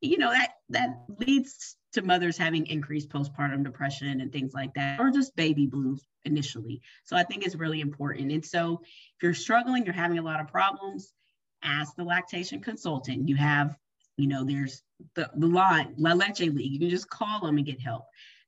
you 0.00 0.18
know, 0.18 0.30
that 0.30 0.52
that 0.70 1.04
leads 1.18 1.76
to 1.92 2.02
mothers 2.02 2.38
having 2.38 2.66
increased 2.68 3.10
postpartum 3.10 3.64
depression 3.64 4.20
and 4.20 4.32
things 4.32 4.54
like 4.54 4.72
that, 4.74 5.00
or 5.00 5.10
just 5.10 5.34
baby 5.34 5.66
blues 5.66 6.06
initially. 6.24 6.80
So 7.04 7.16
I 7.16 7.24
think 7.24 7.44
it's 7.44 7.56
really 7.56 7.80
important. 7.80 8.30
And 8.30 8.44
so 8.44 8.80
if 8.84 9.22
you're 9.22 9.34
struggling, 9.34 9.84
you're 9.84 9.92
having 9.92 10.18
a 10.18 10.22
lot 10.22 10.40
of 10.40 10.48
problems, 10.48 11.12
ask 11.62 11.94
the 11.96 12.04
lactation 12.04 12.60
consultant. 12.60 13.28
You 13.28 13.36
have, 13.36 13.76
you 14.16 14.26
know, 14.28 14.44
there's 14.44 14.82
the, 15.14 15.30
the 15.34 15.46
line, 15.46 15.94
La 15.96 16.12
Leche 16.12 16.40
League. 16.40 16.72
You 16.72 16.78
can 16.78 16.90
just 16.90 17.08
call 17.10 17.40
them 17.40 17.56
and 17.56 17.66
get 17.66 17.80
help. 17.80 18.04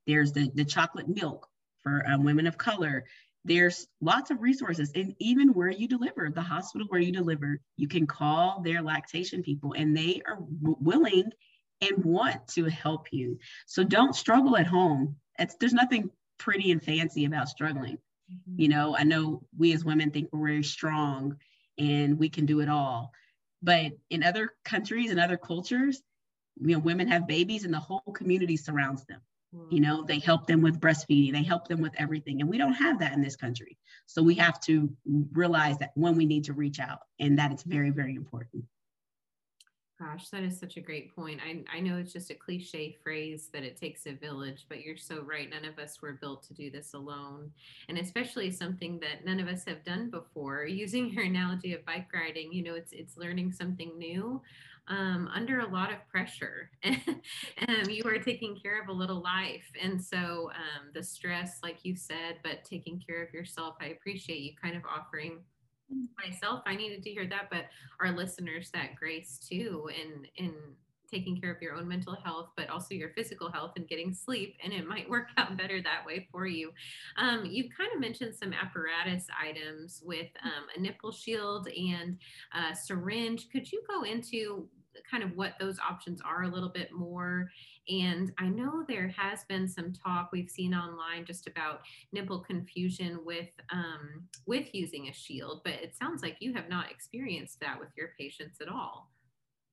There's 0.06 0.32
the, 0.32 0.50
the 0.54 0.64
chocolate 0.64 1.08
milk 1.08 1.48
for 1.82 2.04
um, 2.06 2.24
women 2.24 2.46
of 2.46 2.58
color. 2.58 3.04
There's 3.44 3.86
lots 4.00 4.30
of 4.30 4.40
resources. 4.40 4.92
And 4.94 5.14
even 5.18 5.52
where 5.52 5.70
you 5.70 5.86
deliver, 5.86 6.30
the 6.30 6.42
hospital 6.42 6.86
where 6.88 7.00
you 7.00 7.12
deliver, 7.12 7.60
you 7.76 7.88
can 7.88 8.06
call 8.06 8.62
their 8.62 8.82
lactation 8.82 9.42
people 9.42 9.74
and 9.76 9.96
they 9.96 10.22
are 10.26 10.36
w- 10.36 10.78
willing 10.80 11.30
and 11.80 12.04
want 12.04 12.46
to 12.48 12.64
help 12.66 13.08
you. 13.12 13.38
So 13.66 13.84
don't 13.84 14.14
struggle 14.14 14.56
at 14.56 14.66
home. 14.66 15.16
It's, 15.38 15.56
there's 15.56 15.74
nothing 15.74 16.10
pretty 16.38 16.70
and 16.70 16.82
fancy 16.82 17.24
about 17.24 17.48
struggling. 17.48 17.98
Mm-hmm. 18.32 18.60
You 18.60 18.68
know, 18.68 18.96
I 18.96 19.04
know 19.04 19.42
we 19.58 19.72
as 19.74 19.84
women 19.84 20.10
think 20.10 20.30
we're 20.32 20.46
very 20.46 20.64
strong 20.64 21.36
and 21.78 22.18
we 22.18 22.28
can 22.28 22.46
do 22.46 22.60
it 22.60 22.68
all. 22.68 23.12
But 23.62 23.92
in 24.10 24.22
other 24.22 24.50
countries 24.64 25.10
and 25.10 25.18
other 25.18 25.36
cultures, 25.36 26.02
you 26.60 26.74
know, 26.74 26.78
women 26.78 27.08
have 27.08 27.26
babies 27.26 27.64
and 27.64 27.72
the 27.72 27.78
whole 27.78 28.00
community 28.14 28.56
surrounds 28.56 29.04
them. 29.06 29.20
You 29.70 29.80
know, 29.80 30.02
they 30.02 30.18
help 30.18 30.48
them 30.48 30.62
with 30.62 30.80
breastfeeding, 30.80 31.32
they 31.32 31.44
help 31.44 31.68
them 31.68 31.80
with 31.80 31.92
everything. 31.96 32.40
And 32.40 32.50
we 32.50 32.58
don't 32.58 32.72
have 32.72 32.98
that 32.98 33.12
in 33.12 33.22
this 33.22 33.36
country. 33.36 33.78
So 34.06 34.20
we 34.20 34.34
have 34.34 34.60
to 34.62 34.90
realize 35.32 35.78
that 35.78 35.92
when 35.94 36.16
we 36.16 36.26
need 36.26 36.44
to 36.44 36.52
reach 36.52 36.80
out 36.80 36.98
and 37.20 37.38
that 37.38 37.52
it's 37.52 37.62
very, 37.62 37.90
very 37.90 38.16
important. 38.16 38.64
Gosh, 40.14 40.28
that 40.28 40.44
is 40.44 40.60
such 40.60 40.76
a 40.76 40.80
great 40.80 41.14
point. 41.16 41.40
I, 41.44 41.64
I 41.76 41.80
know 41.80 41.96
it's 41.96 42.12
just 42.12 42.30
a 42.30 42.34
cliche 42.34 42.96
phrase 43.02 43.48
that 43.52 43.64
it 43.64 43.76
takes 43.76 44.06
a 44.06 44.12
village, 44.12 44.64
but 44.68 44.80
you're 44.80 44.96
so 44.96 45.22
right. 45.22 45.50
None 45.50 45.64
of 45.64 45.76
us 45.80 46.00
were 46.00 46.12
built 46.12 46.44
to 46.44 46.54
do 46.54 46.70
this 46.70 46.94
alone. 46.94 47.50
And 47.88 47.98
especially 47.98 48.52
something 48.52 49.00
that 49.00 49.24
none 49.24 49.40
of 49.40 49.48
us 49.48 49.64
have 49.66 49.82
done 49.82 50.10
before. 50.10 50.66
Using 50.68 51.10
your 51.10 51.24
analogy 51.24 51.74
of 51.74 51.84
bike 51.84 52.12
riding, 52.14 52.52
you 52.52 52.62
know, 52.62 52.74
it's 52.74 52.92
it's 52.92 53.16
learning 53.16 53.50
something 53.50 53.98
new 53.98 54.40
um, 54.86 55.28
under 55.34 55.60
a 55.60 55.66
lot 55.66 55.90
of 55.90 56.06
pressure. 56.08 56.70
um, 56.84 57.88
you 57.88 58.04
are 58.04 58.18
taking 58.18 58.54
care 58.54 58.80
of 58.80 58.88
a 58.88 58.92
little 58.92 59.20
life. 59.20 59.66
And 59.82 60.00
so 60.00 60.50
um, 60.54 60.90
the 60.94 61.02
stress, 61.02 61.58
like 61.64 61.78
you 61.82 61.96
said, 61.96 62.38
but 62.44 62.62
taking 62.62 63.02
care 63.04 63.20
of 63.20 63.34
yourself, 63.34 63.74
I 63.80 63.86
appreciate 63.86 64.42
you 64.42 64.52
kind 64.62 64.76
of 64.76 64.82
offering 64.84 65.40
myself 66.22 66.62
i 66.66 66.74
needed 66.74 67.02
to 67.02 67.10
hear 67.10 67.26
that 67.26 67.48
but 67.50 67.66
our 68.00 68.16
listeners 68.16 68.70
that 68.72 68.94
grace 68.96 69.38
too 69.38 69.88
in 69.94 70.26
in 70.36 70.54
taking 71.14 71.40
care 71.40 71.52
of 71.52 71.62
your 71.62 71.74
own 71.74 71.86
mental 71.86 72.16
health 72.24 72.48
but 72.56 72.68
also 72.68 72.94
your 72.94 73.10
physical 73.10 73.50
health 73.50 73.72
and 73.76 73.86
getting 73.88 74.12
sleep 74.12 74.56
and 74.62 74.72
it 74.72 74.86
might 74.86 75.08
work 75.14 75.28
out 75.36 75.56
better 75.56 75.80
that 75.82 76.04
way 76.04 76.26
for 76.30 76.46
you. 76.46 76.72
Um, 77.16 77.44
you've 77.44 77.70
kind 77.76 77.90
of 77.94 78.00
mentioned 78.00 78.34
some 78.34 78.52
apparatus 78.52 79.26
items 79.40 80.02
with 80.04 80.28
um, 80.42 80.66
a 80.76 80.80
nipple 80.80 81.12
shield 81.12 81.68
and 81.68 82.18
a 82.52 82.74
syringe. 82.74 83.48
Could 83.50 83.70
you 83.70 83.82
go 83.88 84.02
into 84.02 84.68
kind 85.10 85.22
of 85.22 85.36
what 85.36 85.54
those 85.58 85.78
options 85.78 86.20
are 86.20 86.44
a 86.44 86.48
little 86.48 86.68
bit 86.68 86.92
more. 86.92 87.50
And 87.88 88.32
I 88.38 88.48
know 88.48 88.84
there 88.88 89.08
has 89.08 89.44
been 89.44 89.68
some 89.68 89.92
talk 89.92 90.30
we've 90.32 90.50
seen 90.50 90.74
online 90.74 91.24
just 91.24 91.46
about 91.46 91.80
nipple 92.12 92.40
confusion 92.40 93.18
with 93.24 93.50
um, 93.72 94.28
with 94.46 94.74
using 94.74 95.08
a 95.08 95.12
shield, 95.12 95.60
but 95.64 95.74
it 95.74 95.96
sounds 95.96 96.22
like 96.22 96.36
you 96.40 96.54
have 96.54 96.68
not 96.68 96.90
experienced 96.90 97.60
that 97.60 97.78
with 97.78 97.90
your 97.96 98.10
patients 98.18 98.60
at 98.60 98.68
all. 98.68 99.10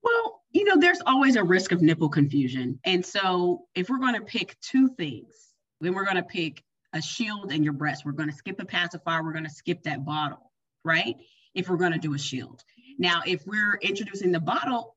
Well, 0.02 0.42
you 0.50 0.64
know, 0.64 0.78
there's 0.78 1.00
always 1.06 1.36
a 1.36 1.44
risk 1.44 1.72
of 1.72 1.80
nipple 1.80 2.08
confusion. 2.08 2.80
And 2.84 3.04
so 3.04 3.66
if 3.74 3.88
we're 3.88 3.98
going 3.98 4.14
to 4.14 4.22
pick 4.22 4.56
two 4.60 4.88
things, 4.88 5.54
then 5.80 5.94
we're 5.94 6.04
going 6.04 6.16
to 6.16 6.22
pick 6.22 6.62
a 6.92 7.00
shield 7.00 7.52
and 7.52 7.64
your 7.64 7.72
breast. 7.72 8.04
We're 8.04 8.12
going 8.12 8.28
to 8.28 8.34
skip 8.34 8.60
a 8.60 8.64
pacifier. 8.64 9.22
We're 9.22 9.32
going 9.32 9.44
to 9.44 9.50
skip 9.50 9.84
that 9.84 10.04
bottle, 10.04 10.50
right? 10.84 11.16
If 11.54 11.68
we're 11.68 11.76
going 11.76 11.92
to 11.92 11.98
do 11.98 12.14
a 12.14 12.18
shield. 12.18 12.62
Now, 12.98 13.22
if 13.26 13.46
we're 13.46 13.78
introducing 13.80 14.32
the 14.32 14.40
bottle, 14.40 14.96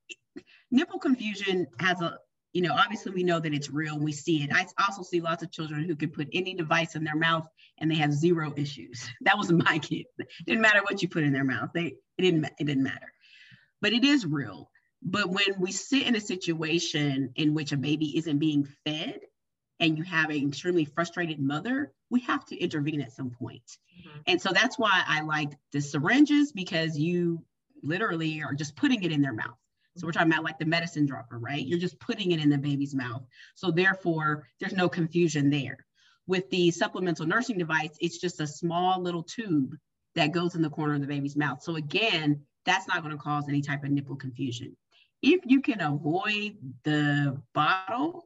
nipple 0.72 1.00
confusion 1.00 1.68
has 1.80 2.02
a, 2.02 2.20
you 2.54 2.62
know, 2.62 2.74
obviously 2.74 3.12
we 3.12 3.24
know 3.24 3.40
that 3.40 3.54
it's 3.54 3.70
real. 3.70 4.00
We 4.00 4.12
see 4.12 4.44
it. 4.44 4.50
I 4.54 4.66
also 4.80 5.04
see 5.04 5.22
lots 5.22 5.44
of 5.44 5.52
children 5.52 5.84
who 5.84 5.96
can 5.96 6.10
put 6.10 6.30
any 6.34 6.54
device 6.54 6.96
in 6.96 7.04
their 7.04 7.16
mouth 7.16 7.48
and 7.78 7.92
they 7.92 7.96
have 7.96 8.14
zero 8.14 8.54
issues. 8.56 9.08
That 9.22 9.38
was 9.38 9.52
my 9.52 9.80
kid. 9.80 10.06
It 10.18 10.28
didn't 10.46 10.62
matter 10.62 10.82
what 10.82 11.02
you 11.02 11.10
put 11.10 11.24
in 11.24 11.34
their 11.34 11.44
mouth. 11.44 11.72
They 11.74 11.96
it 12.18 12.22
didn't 12.22 12.46
it 12.46 12.66
didn't 12.66 12.84
matter. 12.84 13.12
But 13.82 13.94
it 13.94 14.04
is 14.04 14.26
real. 14.26 14.70
But 15.02 15.30
when 15.30 15.60
we 15.60 15.72
sit 15.72 16.04
in 16.04 16.16
a 16.16 16.22
situation 16.22 17.32
in 17.36 17.54
which 17.54 17.72
a 17.72 17.78
baby 17.78 18.18
isn't 18.18 18.40
being 18.40 18.68
fed 18.86 19.20
and 19.80 19.98
you 19.98 20.04
have 20.04 20.30
an 20.30 20.48
extremely 20.48 20.86
frustrated 20.86 21.40
mother, 21.40 21.92
we 22.10 22.22
have 22.22 22.46
to 22.46 22.58
intervene 22.58 23.02
at 23.02 23.12
some 23.12 23.30
point. 23.30 23.64
Mm-hmm. 24.00 24.20
And 24.28 24.42
so 24.42 24.50
that's 24.52 24.80
why 24.80 25.04
I 25.06 25.22
like 25.22 25.52
the 25.74 25.82
syringes 25.82 26.52
because 26.52 26.98
you 26.98 27.44
literally 27.86 28.42
are 28.42 28.54
just 28.54 28.76
putting 28.76 29.04
it 29.04 29.12
in 29.12 29.22
their 29.22 29.34
mouth. 29.34 29.58
So 29.98 30.06
we're 30.06 30.12
talking 30.12 30.32
about 30.32 30.44
like 30.44 30.60
the 30.60 30.66
medicine 30.66 31.06
dropper, 31.06 31.38
right? 31.38 31.66
You're 31.66 31.80
just 31.80 32.00
putting 32.00 32.32
it 32.32 32.42
in 32.42 32.50
the 32.50 32.58
baby's 32.58 32.94
mouth. 32.94 33.24
So 33.56 33.72
therefore, 33.72 34.48
there's 34.60 34.74
no 34.74 34.90
confusion 34.90 35.50
there. 35.50 35.86
With 36.28 36.50
the 36.50 36.72
supplemental 36.72 37.26
nursing 37.26 37.58
device, 37.58 37.96
it's 38.02 38.18
just 38.18 38.42
a 38.42 38.48
small 38.48 39.02
little 39.02 39.24
tube 39.24 39.76
that 40.16 40.34
goes 40.34 40.56
in 40.56 40.62
the 40.62 40.70
corner 40.70 40.96
of 40.96 41.02
the 41.02 41.08
baby's 41.08 41.38
mouth. 41.38 41.62
So 41.62 41.76
again, 41.76 42.42
that's 42.66 42.88
not 42.88 43.04
going 43.04 43.16
to 43.16 43.22
cause 43.22 43.48
any 43.48 43.62
type 43.62 43.84
of 43.84 43.92
nipple 43.92 44.16
confusion. 44.16 44.76
If 45.22 45.42
you 45.46 45.62
can 45.62 45.82
avoid 45.82 46.58
the 46.84 47.42
bottle, 47.54 48.24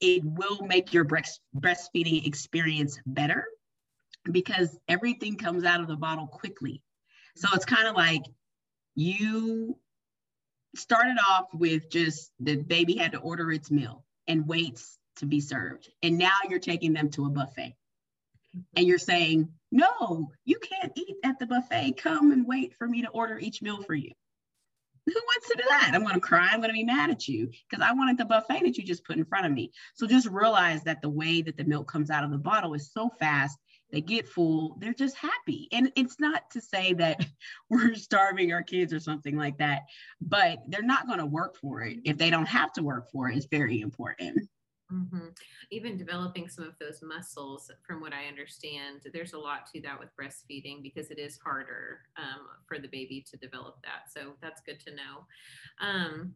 it 0.00 0.22
will 0.24 0.62
make 0.66 0.92
your 0.92 1.04
breast, 1.04 1.40
breastfeeding 1.56 2.26
experience 2.26 2.98
better 3.06 3.46
because 4.30 4.76
everything 4.88 5.36
comes 5.36 5.64
out 5.64 5.80
of 5.80 5.86
the 5.86 5.96
bottle 5.96 6.26
quickly. 6.26 6.82
So 7.36 7.48
it's 7.54 7.64
kind 7.64 7.88
of 7.88 7.96
like 7.96 8.22
you 8.94 9.76
started 10.76 11.16
off 11.28 11.46
with 11.52 11.90
just 11.90 12.32
the 12.40 12.56
baby 12.56 12.96
had 12.96 13.12
to 13.12 13.18
order 13.18 13.50
its 13.50 13.70
meal 13.70 14.04
and 14.26 14.46
waits 14.46 14.98
to 15.16 15.26
be 15.26 15.40
served. 15.40 15.88
And 16.02 16.18
now 16.18 16.36
you're 16.48 16.58
taking 16.58 16.92
them 16.92 17.10
to 17.10 17.26
a 17.26 17.30
buffet. 17.30 17.76
And 18.76 18.86
you're 18.86 18.98
saying, 18.98 19.48
no, 19.72 20.30
you 20.44 20.58
can't 20.58 20.92
eat 20.96 21.16
at 21.24 21.38
the 21.38 21.46
buffet. 21.46 21.96
Come 21.96 22.30
and 22.30 22.46
wait 22.46 22.74
for 22.76 22.86
me 22.86 23.02
to 23.02 23.08
order 23.08 23.38
each 23.38 23.62
meal 23.62 23.82
for 23.82 23.94
you. 23.94 24.12
Who 25.06 25.12
wants 25.12 25.48
to 25.48 25.56
do 25.56 25.64
that? 25.68 25.90
I'm 25.92 26.02
going 26.02 26.14
to 26.14 26.20
cry. 26.20 26.48
I'm 26.50 26.60
going 26.60 26.70
to 26.70 26.74
be 26.74 26.84
mad 26.84 27.10
at 27.10 27.28
you 27.28 27.50
because 27.68 27.84
I 27.84 27.92
wanted 27.92 28.16
the 28.16 28.24
buffet 28.24 28.60
that 28.62 28.78
you 28.78 28.84
just 28.84 29.04
put 29.04 29.16
in 29.16 29.24
front 29.24 29.44
of 29.44 29.52
me. 29.52 29.72
So 29.94 30.06
just 30.06 30.28
realize 30.28 30.84
that 30.84 31.02
the 31.02 31.10
way 31.10 31.42
that 31.42 31.56
the 31.56 31.64
milk 31.64 31.90
comes 31.90 32.10
out 32.10 32.24
of 32.24 32.30
the 32.30 32.38
bottle 32.38 32.74
is 32.74 32.90
so 32.90 33.10
fast 33.18 33.58
they 33.94 34.00
get 34.00 34.28
full, 34.28 34.76
they're 34.80 34.92
just 34.92 35.16
happy. 35.16 35.68
And 35.70 35.92
it's 35.94 36.18
not 36.18 36.50
to 36.50 36.60
say 36.60 36.94
that 36.94 37.24
we're 37.70 37.94
starving 37.94 38.52
our 38.52 38.62
kids 38.62 38.92
or 38.92 38.98
something 38.98 39.36
like 39.36 39.56
that, 39.58 39.82
but 40.20 40.58
they're 40.66 40.82
not 40.82 41.06
going 41.06 41.20
to 41.20 41.26
work 41.26 41.56
for 41.56 41.82
it. 41.82 41.98
If 42.04 42.18
they 42.18 42.28
don't 42.28 42.46
have 42.46 42.72
to 42.72 42.82
work 42.82 43.08
for 43.12 43.30
it, 43.30 43.36
it's 43.36 43.46
very 43.46 43.80
important. 43.80 44.48
Mm-hmm. 44.92 45.28
Even 45.70 45.96
developing 45.96 46.48
some 46.48 46.64
of 46.64 46.74
those 46.80 47.00
muscles, 47.02 47.70
from 47.86 48.00
what 48.00 48.12
I 48.12 48.26
understand, 48.26 49.02
there's 49.12 49.32
a 49.32 49.38
lot 49.38 49.66
to 49.72 49.80
that 49.82 49.98
with 49.98 50.10
breastfeeding 50.20 50.82
because 50.82 51.10
it 51.10 51.18
is 51.20 51.38
harder 51.38 52.00
um, 52.16 52.46
for 52.66 52.80
the 52.80 52.88
baby 52.88 53.24
to 53.30 53.36
develop 53.36 53.76
that. 53.82 54.12
So 54.12 54.32
that's 54.42 54.60
good 54.60 54.80
to 54.80 54.90
know. 54.90 55.26
Um, 55.80 56.34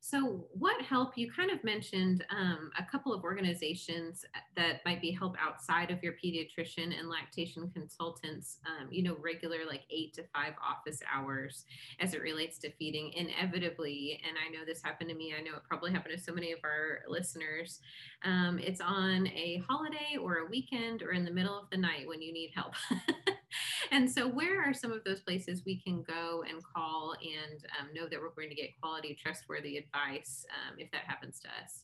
so, 0.00 0.46
what 0.52 0.80
help? 0.80 1.18
You 1.18 1.30
kind 1.30 1.50
of 1.50 1.62
mentioned 1.64 2.24
um, 2.30 2.70
a 2.78 2.84
couple 2.84 3.12
of 3.12 3.24
organizations 3.24 4.24
uh, 4.34 4.38
that 4.56 4.80
might 4.84 5.00
be 5.00 5.10
help 5.10 5.34
outside 5.40 5.90
of 5.90 6.02
your 6.02 6.12
pediatrician 6.12 6.98
and 6.98 7.08
lactation 7.08 7.70
consultants. 7.74 8.58
Um, 8.66 8.88
you 8.90 9.02
know, 9.02 9.16
regular 9.20 9.58
like 9.66 9.82
eight 9.90 10.14
to 10.14 10.22
five 10.34 10.54
office 10.64 11.00
hours 11.12 11.64
as 12.00 12.14
it 12.14 12.22
relates 12.22 12.58
to 12.58 12.70
feeding. 12.72 13.12
Inevitably, 13.14 14.20
and 14.26 14.36
I 14.38 14.50
know 14.50 14.64
this 14.64 14.82
happened 14.82 15.10
to 15.10 15.16
me. 15.16 15.34
I 15.36 15.42
know 15.42 15.56
it 15.56 15.64
probably 15.68 15.90
happened 15.90 16.16
to 16.16 16.22
so 16.22 16.32
many 16.32 16.52
of 16.52 16.60
our 16.64 17.00
listeners. 17.08 17.80
Um, 18.24 18.60
it's 18.62 18.80
on 18.80 19.26
a 19.28 19.62
holiday 19.68 20.16
or 20.20 20.38
a 20.38 20.46
weekend 20.46 21.02
or 21.02 21.10
in 21.12 21.24
the 21.24 21.32
middle 21.32 21.58
of 21.58 21.70
the 21.70 21.76
night 21.76 22.06
when 22.06 22.22
you 22.22 22.32
need 22.32 22.52
help. 22.54 22.74
and 23.90 24.10
so, 24.10 24.28
where 24.28 24.62
are 24.62 24.74
some 24.74 24.92
of 24.92 25.04
those 25.04 25.20
places 25.20 25.62
we 25.64 25.80
can 25.80 26.02
go 26.02 26.44
and 26.48 26.62
call 26.62 27.14
and 27.20 27.64
um, 27.78 27.88
know 27.94 28.08
that 28.08 28.20
we're 28.20 28.30
going 28.30 28.50
to 28.50 28.54
get 28.54 28.70
quality, 28.80 29.16
trustworthy 29.20 29.76
advice 29.76 30.44
um, 30.50 30.76
if 30.78 30.90
that 30.92 31.02
happens 31.06 31.40
to 31.40 31.48
us? 31.62 31.82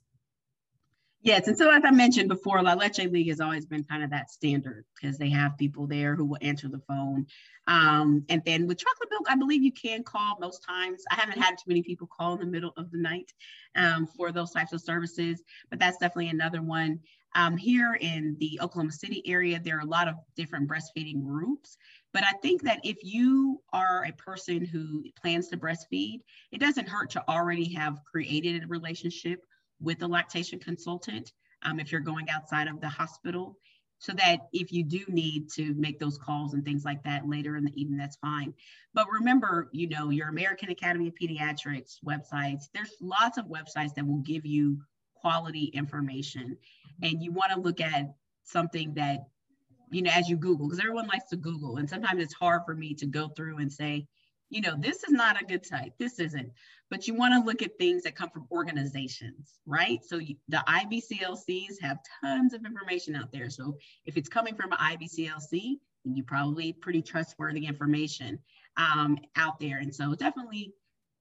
Yes, 1.24 1.48
and 1.48 1.56
so 1.56 1.70
as 1.70 1.82
I 1.86 1.90
mentioned 1.90 2.28
before, 2.28 2.62
La 2.62 2.74
Leche 2.74 2.98
League 3.10 3.28
has 3.28 3.40
always 3.40 3.64
been 3.64 3.82
kind 3.82 4.04
of 4.04 4.10
that 4.10 4.30
standard 4.30 4.84
because 4.94 5.16
they 5.16 5.30
have 5.30 5.56
people 5.56 5.86
there 5.86 6.14
who 6.14 6.26
will 6.26 6.36
answer 6.42 6.68
the 6.68 6.82
phone. 6.86 7.26
Um, 7.66 8.26
and 8.28 8.42
then 8.44 8.66
with 8.66 8.76
chocolate 8.76 9.08
milk, 9.10 9.24
I 9.30 9.34
believe 9.34 9.62
you 9.62 9.72
can 9.72 10.02
call 10.02 10.36
most 10.38 10.62
times. 10.62 11.02
I 11.10 11.14
haven't 11.14 11.40
had 11.40 11.52
too 11.52 11.64
many 11.68 11.82
people 11.82 12.06
call 12.14 12.34
in 12.34 12.40
the 12.40 12.46
middle 12.46 12.74
of 12.76 12.90
the 12.90 12.98
night 12.98 13.32
um, 13.74 14.06
for 14.06 14.32
those 14.32 14.50
types 14.50 14.74
of 14.74 14.82
services, 14.82 15.42
but 15.70 15.78
that's 15.78 15.96
definitely 15.96 16.28
another 16.28 16.60
one. 16.60 17.00
Um, 17.34 17.56
here 17.56 17.98
in 18.00 18.36
the 18.38 18.60
Oklahoma 18.62 18.92
City 18.92 19.22
area, 19.26 19.60
there 19.62 19.76
are 19.76 19.80
a 19.80 19.86
lot 19.86 20.08
of 20.08 20.14
different 20.36 20.68
breastfeeding 20.68 21.22
groups. 21.22 21.76
But 22.12 22.22
I 22.22 22.32
think 22.42 22.62
that 22.62 22.80
if 22.84 22.98
you 23.02 23.60
are 23.72 24.04
a 24.04 24.12
person 24.12 24.64
who 24.64 25.04
plans 25.20 25.48
to 25.48 25.56
breastfeed, 25.56 26.20
it 26.52 26.60
doesn't 26.60 26.88
hurt 26.88 27.10
to 27.10 27.28
already 27.28 27.72
have 27.74 27.98
created 28.10 28.62
a 28.62 28.68
relationship 28.68 29.40
with 29.80 30.02
a 30.02 30.06
lactation 30.06 30.60
consultant 30.60 31.32
um, 31.62 31.80
if 31.80 31.90
you're 31.90 32.00
going 32.00 32.30
outside 32.30 32.68
of 32.68 32.80
the 32.80 32.88
hospital 32.88 33.58
so 33.98 34.12
that 34.12 34.48
if 34.52 34.70
you 34.70 34.84
do 34.84 35.02
need 35.08 35.48
to 35.50 35.72
make 35.74 35.98
those 35.98 36.18
calls 36.18 36.52
and 36.52 36.64
things 36.64 36.84
like 36.84 37.02
that 37.04 37.28
later 37.28 37.56
in 37.56 37.64
the 37.64 37.80
evening, 37.80 37.96
that's 37.96 38.16
fine. 38.16 38.52
But 38.92 39.10
remember, 39.10 39.70
you 39.72 39.88
know, 39.88 40.10
your 40.10 40.28
American 40.28 40.68
Academy 40.68 41.08
of 41.08 41.14
Pediatrics 41.14 41.96
websites, 42.06 42.64
there's 42.74 42.94
lots 43.00 43.38
of 43.38 43.46
websites 43.46 43.94
that 43.94 44.06
will 44.06 44.18
give 44.18 44.44
you 44.44 44.78
quality 45.24 45.70
information. 45.72 46.54
And 47.02 47.22
you 47.22 47.32
want 47.32 47.50
to 47.52 47.58
look 47.58 47.80
at 47.80 48.14
something 48.42 48.92
that, 48.94 49.20
you 49.90 50.02
know, 50.02 50.10
as 50.12 50.28
you 50.28 50.36
Google, 50.36 50.66
because 50.68 50.80
everyone 50.80 51.06
likes 51.06 51.30
to 51.30 51.36
Google. 51.36 51.78
And 51.78 51.88
sometimes 51.88 52.22
it's 52.22 52.34
hard 52.34 52.62
for 52.66 52.74
me 52.74 52.92
to 52.94 53.06
go 53.06 53.28
through 53.28 53.56
and 53.56 53.72
say, 53.72 54.06
you 54.50 54.60
know, 54.60 54.74
this 54.78 55.02
is 55.02 55.12
not 55.12 55.40
a 55.40 55.46
good 55.46 55.64
site. 55.64 55.94
This 55.98 56.20
isn't. 56.20 56.50
But 56.90 57.08
you 57.08 57.14
want 57.14 57.32
to 57.32 57.40
look 57.40 57.62
at 57.62 57.78
things 57.78 58.02
that 58.02 58.14
come 58.14 58.28
from 58.28 58.46
organizations, 58.52 59.58
right? 59.64 60.04
So 60.04 60.18
you, 60.18 60.36
the 60.48 60.62
IBCLCs 60.68 61.80
have 61.80 61.98
tons 62.22 62.52
of 62.52 62.66
information 62.66 63.16
out 63.16 63.32
there. 63.32 63.48
So 63.48 63.78
if 64.04 64.18
it's 64.18 64.28
coming 64.28 64.54
from 64.54 64.72
an 64.72 64.78
IBCLC, 64.78 65.76
you 66.04 66.22
probably 66.22 66.74
pretty 66.74 67.00
trustworthy 67.00 67.64
information 67.64 68.38
um, 68.76 69.18
out 69.36 69.58
there. 69.58 69.78
And 69.78 69.94
so 69.94 70.14
definitely 70.14 70.74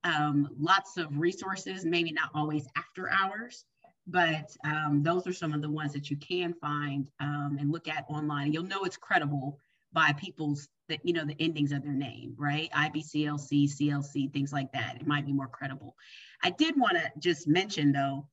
um, 0.04 0.50
lots 0.60 0.98
of 0.98 1.18
resources, 1.18 1.86
maybe 1.86 2.12
not 2.12 2.32
always 2.36 2.68
after 2.76 3.10
hours, 3.10 3.64
but 4.08 4.56
um, 4.66 5.02
those 5.04 5.28
are 5.28 5.34
some 5.34 5.54
of 5.54 5.62
the 5.62 5.70
ones 5.70 5.94
that 5.94 6.10
you 6.10 6.18
can 6.18 6.54
find 6.54 7.08
um, 7.20 7.58
and 7.60 7.72
look 7.72 7.88
at 7.88 8.06
online. 8.10 8.52
You'll 8.52 8.64
know 8.64 8.84
it's 8.84 8.98
credible 8.98 9.60
by 9.94 10.14
people's 10.14 10.68
that 10.90 11.00
you 11.04 11.14
know 11.14 11.26
the 11.26 11.36
endings 11.40 11.72
of 11.72 11.84
their 11.84 11.94
name, 11.94 12.36
right? 12.38 12.70
IBCLC, 12.72 13.70
CLC, 13.70 14.32
things 14.34 14.52
like 14.52 14.74
that. 14.74 14.98
It 15.00 15.08
might 15.08 15.26
be 15.26 15.32
more 15.32 15.48
credible. 15.48 15.96
I 16.42 16.50
did 16.50 16.78
want 16.78 16.98
to 16.98 17.12
just 17.20 17.48
mention 17.48 17.94
though, 17.94 18.28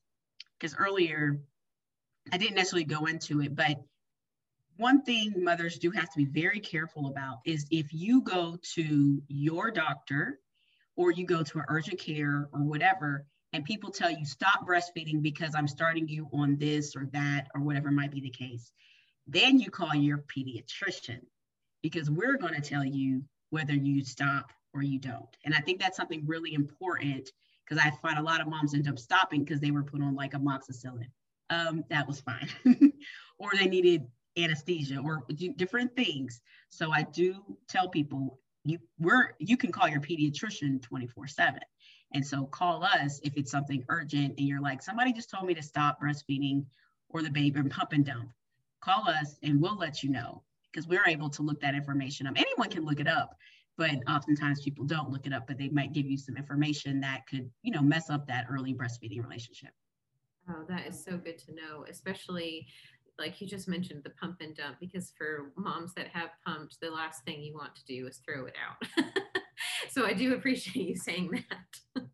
because 0.59 0.75
earlier 0.77 1.41
I 2.33 2.39
didn't 2.39 2.57
necessarily 2.57 2.85
go 2.85 3.07
into 3.07 3.41
it, 3.41 3.55
but 3.55 3.81
one 4.77 5.03
thing 5.03 5.35
mothers 5.37 5.79
do 5.79 5.91
have 5.91 6.11
to 6.11 6.17
be 6.17 6.25
very 6.25 6.59
careful 6.59 7.07
about 7.07 7.39
is 7.45 7.67
if 7.71 7.93
you 7.93 8.23
go 8.23 8.59
to 8.75 9.23
your 9.29 9.71
doctor 9.71 10.41
or 10.97 11.11
you 11.11 11.27
go 11.27 11.43
to 11.43 11.59
an 11.59 11.65
urgent 11.69 12.01
care 12.01 12.49
or 12.53 12.61
whatever 12.61 13.27
and 13.53 13.65
people 13.65 13.91
tell 13.91 14.11
you 14.11 14.25
stop 14.25 14.67
breastfeeding 14.67 15.23
because 15.23 15.55
I'm 15.55 15.69
starting 15.69 16.09
you 16.09 16.29
on 16.33 16.57
this 16.57 16.95
or 16.95 17.07
that 17.13 17.49
or 17.55 17.61
whatever 17.61 17.91
might 17.91 18.13
be 18.13 18.21
the 18.21 18.31
case, 18.31 18.73
then 19.27 19.59
you 19.59 19.71
call 19.71 19.95
your 19.95 20.19
pediatrician 20.19 21.21
because 21.83 22.11
we're 22.11 22.37
going 22.37 22.55
to 22.55 22.61
tell 22.61 22.85
you 22.85 23.23
whether 23.51 23.75
you 23.75 24.05
stop 24.05 24.53
or 24.73 24.83
you 24.83 24.99
don't. 24.99 25.37
And 25.45 25.55
I 25.55 25.61
think 25.61 25.81
that's 25.81 25.97
something 25.97 26.25
really 26.27 26.55
important 26.55 27.31
because 27.65 27.85
I 27.85 27.91
find 28.03 28.19
a 28.19 28.23
lot 28.23 28.41
of 28.41 28.49
moms 28.49 28.75
end 28.75 28.89
up 28.89 28.99
stopping 28.99 29.45
because 29.45 29.61
they 29.61 29.71
were 29.71 29.83
put 29.83 30.03
on 30.03 30.15
like 30.15 30.33
amoxicillin. 30.33 31.09
Um, 31.51 31.85
that 31.91 32.07
was 32.07 32.21
fine. 32.21 32.49
or 33.39 33.51
they 33.59 33.67
needed 33.67 34.07
anesthesia 34.39 34.99
or 34.99 35.25
different 35.57 35.95
things. 35.97 36.41
So 36.69 36.93
I 36.93 37.03
do 37.03 37.35
tell 37.69 37.89
people 37.89 38.39
you 38.65 38.79
we're 38.99 39.33
you 39.39 39.57
can 39.57 39.73
call 39.73 39.89
your 39.89 40.01
pediatrician 40.01 40.83
24 40.83 41.27
7 41.27 41.61
and 42.13 42.27
so 42.27 42.45
call 42.47 42.83
us 42.83 43.21
if 43.23 43.37
it's 43.37 43.51
something 43.51 43.85
urgent 43.89 44.35
and 44.39 44.47
you're 44.47 44.61
like, 44.61 44.83
somebody 44.83 45.13
just 45.13 45.31
told 45.31 45.47
me 45.47 45.55
to 45.55 45.63
stop 45.63 46.01
breastfeeding 46.01 46.65
or 47.09 47.23
the 47.23 47.31
baby 47.31 47.61
and 47.61 47.71
pump 47.71 47.93
and 47.93 48.05
dump. 48.05 48.31
Call 48.81 49.09
us 49.09 49.37
and 49.43 49.61
we'll 49.61 49.77
let 49.77 50.03
you 50.03 50.11
know 50.11 50.43
because 50.73 50.89
we're 50.89 51.07
able 51.07 51.29
to 51.31 51.43
look 51.43 51.61
that 51.61 51.75
information 51.75 52.27
up. 52.27 52.35
Anyone 52.37 52.71
can 52.71 52.85
look 52.85 53.01
it 53.01 53.09
up, 53.09 53.37
but 53.77 53.97
oftentimes 54.09 54.61
people 54.63 54.85
don't 54.85 55.11
look 55.11 55.27
it 55.27 55.33
up, 55.33 55.47
but 55.47 55.59
they 55.59 55.69
might 55.69 55.93
give 55.93 56.07
you 56.07 56.17
some 56.17 56.37
information 56.37 57.01
that 57.01 57.27
could, 57.29 57.51
you 57.63 57.73
know, 57.73 57.83
mess 57.83 58.11
up 58.11 58.27
that 58.27 58.47
early 58.51 58.75
breastfeeding 58.75 59.23
relationship. 59.23 59.71
Oh, 60.49 60.65
that 60.69 60.87
is 60.87 61.03
so 61.03 61.17
good 61.17 61.39
to 61.39 61.55
know, 61.55 61.85
especially 61.89 62.67
like 63.19 63.41
you 63.41 63.47
just 63.47 63.69
mentioned 63.69 64.03
the 64.03 64.11
pump 64.11 64.39
and 64.41 64.57
dump 64.57 64.77
because 64.81 65.13
for 65.17 65.53
moms 65.57 65.93
that 65.95 66.09
have 66.09 66.31
pumped 66.45 66.81
the 66.81 66.91
last 66.91 67.23
thing 67.25 67.43
you 67.43 67.55
want 67.55 67.77
to 67.77 67.85
do 67.85 68.07
is 68.07 68.21
throw 68.25 68.47
it 68.47 68.55
out 68.57 69.05
so 69.91 70.07
i 70.07 70.13
do 70.13 70.35
appreciate 70.35 70.89
you 70.89 70.97
saying 70.97 71.31
that 71.31 72.05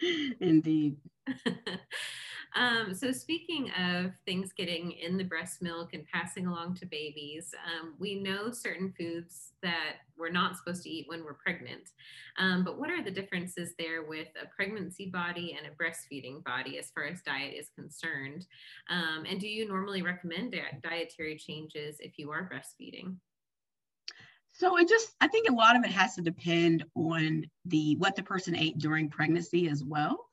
indeed 0.40 0.96
um, 2.56 2.94
so 2.94 3.12
speaking 3.12 3.70
of 3.78 4.12
things 4.26 4.52
getting 4.52 4.92
in 4.92 5.16
the 5.16 5.24
breast 5.24 5.62
milk 5.62 5.94
and 5.94 6.04
passing 6.12 6.46
along 6.46 6.74
to 6.76 6.86
babies, 6.86 7.54
um, 7.66 7.94
we 7.98 8.20
know 8.20 8.50
certain 8.50 8.92
foods 8.98 9.52
that 9.62 9.96
we're 10.16 10.30
not 10.30 10.56
supposed 10.56 10.82
to 10.84 10.90
eat 10.90 11.06
when 11.08 11.24
we're 11.24 11.34
pregnant. 11.34 11.90
Um, 12.38 12.64
but 12.64 12.78
what 12.78 12.90
are 12.90 13.02
the 13.02 13.10
differences 13.10 13.72
there 13.78 14.02
with 14.02 14.28
a 14.40 14.46
pregnancy 14.54 15.06
body 15.06 15.56
and 15.58 15.66
a 15.66 15.82
breastfeeding 15.82 16.44
body 16.44 16.78
as 16.78 16.90
far 16.90 17.04
as 17.04 17.22
diet 17.22 17.54
is 17.56 17.70
concerned? 17.74 18.46
Um, 18.88 19.24
and 19.28 19.40
do 19.40 19.48
you 19.48 19.68
normally 19.68 20.02
recommend 20.02 20.54
dietary 20.82 21.36
changes 21.36 21.96
if 22.00 22.18
you 22.18 22.30
are 22.30 22.50
breastfeeding? 22.52 23.16
So 24.60 24.76
it 24.76 24.90
just, 24.90 25.16
I 25.22 25.26
think 25.26 25.48
a 25.48 25.54
lot 25.54 25.74
of 25.74 25.84
it 25.84 25.90
has 25.90 26.16
to 26.16 26.20
depend 26.20 26.84
on 26.94 27.46
the 27.64 27.96
what 27.96 28.14
the 28.14 28.22
person 28.22 28.54
ate 28.54 28.76
during 28.76 29.08
pregnancy 29.08 29.70
as 29.70 29.82
well. 29.82 30.26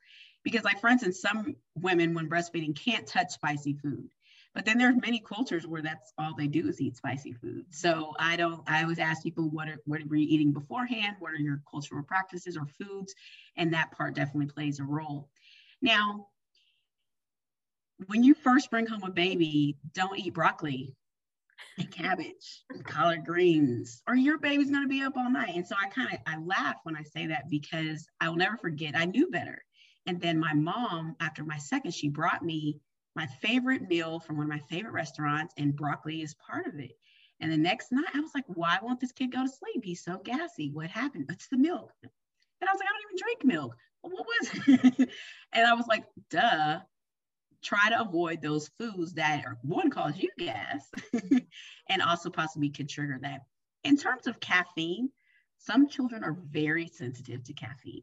Because, 0.44 0.64
like 0.64 0.82
for 0.82 0.88
instance, 0.90 1.22
some 1.22 1.56
women 1.76 2.12
when 2.12 2.28
breastfeeding 2.28 2.76
can't 2.76 3.06
touch 3.06 3.30
spicy 3.30 3.72
food. 3.82 4.10
But 4.54 4.66
then 4.66 4.76
there's 4.76 5.00
many 5.00 5.18
cultures 5.18 5.66
where 5.66 5.80
that's 5.80 6.12
all 6.18 6.34
they 6.36 6.46
do 6.46 6.68
is 6.68 6.78
eat 6.78 6.94
spicy 6.94 7.32
food. 7.32 7.64
So 7.70 8.14
I 8.18 8.36
don't, 8.36 8.60
I 8.66 8.82
always 8.82 8.98
ask 8.98 9.22
people 9.22 9.48
what 9.48 9.66
are 9.66 9.78
what 9.86 10.06
were 10.06 10.16
you 10.16 10.28
eating 10.28 10.52
beforehand? 10.52 11.16
What 11.20 11.32
are 11.32 11.36
your 11.36 11.62
cultural 11.70 12.02
practices 12.02 12.58
or 12.58 12.66
foods? 12.66 13.14
And 13.56 13.72
that 13.72 13.92
part 13.92 14.14
definitely 14.14 14.52
plays 14.52 14.78
a 14.78 14.84
role. 14.84 15.30
Now, 15.80 16.26
when 18.08 18.22
you 18.22 18.34
first 18.34 18.70
bring 18.70 18.86
home 18.86 19.04
a 19.04 19.10
baby, 19.10 19.78
don't 19.94 20.18
eat 20.18 20.34
broccoli 20.34 20.94
and 21.78 21.90
cabbage 21.90 22.62
and 22.70 22.84
collard 22.84 23.24
greens, 23.24 24.02
or 24.06 24.14
your 24.14 24.38
baby's 24.38 24.70
gonna 24.70 24.88
be 24.88 25.02
up 25.02 25.16
all 25.16 25.30
night. 25.30 25.54
And 25.54 25.66
so 25.66 25.74
I 25.80 25.88
kind 25.88 26.12
of 26.12 26.18
I 26.26 26.38
laugh 26.38 26.76
when 26.84 26.96
I 26.96 27.02
say 27.02 27.26
that 27.26 27.48
because 27.48 28.08
I 28.20 28.28
will 28.28 28.36
never 28.36 28.56
forget. 28.56 28.96
I 28.96 29.04
knew 29.04 29.28
better. 29.28 29.62
And 30.06 30.20
then 30.20 30.38
my 30.38 30.54
mom, 30.54 31.16
after 31.20 31.44
my 31.44 31.58
second, 31.58 31.92
she 31.92 32.08
brought 32.08 32.44
me 32.44 32.80
my 33.14 33.26
favorite 33.42 33.88
meal 33.88 34.20
from 34.20 34.36
one 34.36 34.46
of 34.46 34.50
my 34.50 34.62
favorite 34.70 34.92
restaurants, 34.92 35.52
and 35.56 35.76
broccoli 35.76 36.22
is 36.22 36.34
part 36.34 36.66
of 36.66 36.78
it. 36.78 36.92
And 37.40 37.52
the 37.52 37.56
next 37.56 37.92
night, 37.92 38.14
I 38.14 38.20
was 38.20 38.32
like, 38.34 38.44
why 38.46 38.78
won't 38.82 39.00
this 39.00 39.12
kid 39.12 39.32
go 39.32 39.42
to 39.42 39.48
sleep? 39.48 39.84
He's 39.84 40.02
so 40.02 40.18
gassy. 40.18 40.70
What 40.72 40.88
happened? 40.88 41.26
It's 41.30 41.48
the 41.48 41.58
milk. 41.58 41.92
And 42.02 42.68
I 42.68 42.72
was 42.72 42.80
like, 42.80 42.88
I 42.88 42.92
don't 42.92 43.02
even 43.06 43.22
drink 43.22 43.44
milk. 43.44 43.76
What 44.02 44.26
was 44.26 44.98
it? 44.98 45.10
and 45.52 45.66
I 45.66 45.74
was 45.74 45.86
like, 45.86 46.04
duh. 46.30 46.80
Try 47.62 47.90
to 47.90 48.00
avoid 48.00 48.40
those 48.40 48.70
foods 48.78 49.14
that 49.14 49.44
are 49.44 49.58
one 49.62 49.90
cause 49.90 50.14
you 50.16 50.30
gas 50.38 50.88
and 51.88 52.02
also 52.02 52.30
possibly 52.30 52.70
can 52.70 52.86
trigger 52.86 53.18
that. 53.22 53.40
In 53.84 53.96
terms 53.96 54.26
of 54.26 54.40
caffeine, 54.40 55.10
some 55.58 55.88
children 55.88 56.22
are 56.24 56.36
very 56.50 56.86
sensitive 56.86 57.42
to 57.44 57.52
caffeine. 57.52 58.02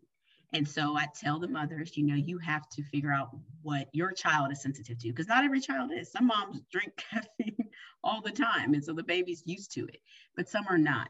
And 0.54 0.68
so 0.68 0.96
I 0.96 1.08
tell 1.14 1.40
the 1.40 1.48
mothers, 1.48 1.98
you 1.98 2.06
know, 2.06 2.16
you 2.16 2.38
have 2.38 2.70
to 2.70 2.84
figure 2.84 3.12
out 3.12 3.30
what 3.62 3.90
your 3.92 4.12
child 4.12 4.52
is 4.52 4.62
sensitive 4.62 4.98
to 5.00 5.10
because 5.10 5.28
not 5.28 5.44
every 5.44 5.60
child 5.60 5.92
is. 5.92 6.12
Some 6.12 6.28
moms 6.28 6.62
drink 6.72 6.94
caffeine 7.12 7.70
all 8.04 8.22
the 8.22 8.32
time. 8.32 8.74
And 8.74 8.84
so 8.84 8.94
the 8.94 9.04
baby's 9.04 9.44
used 9.46 9.74
to 9.74 9.86
it, 9.86 10.00
but 10.36 10.48
some 10.48 10.66
are 10.70 10.78
not. 10.78 11.10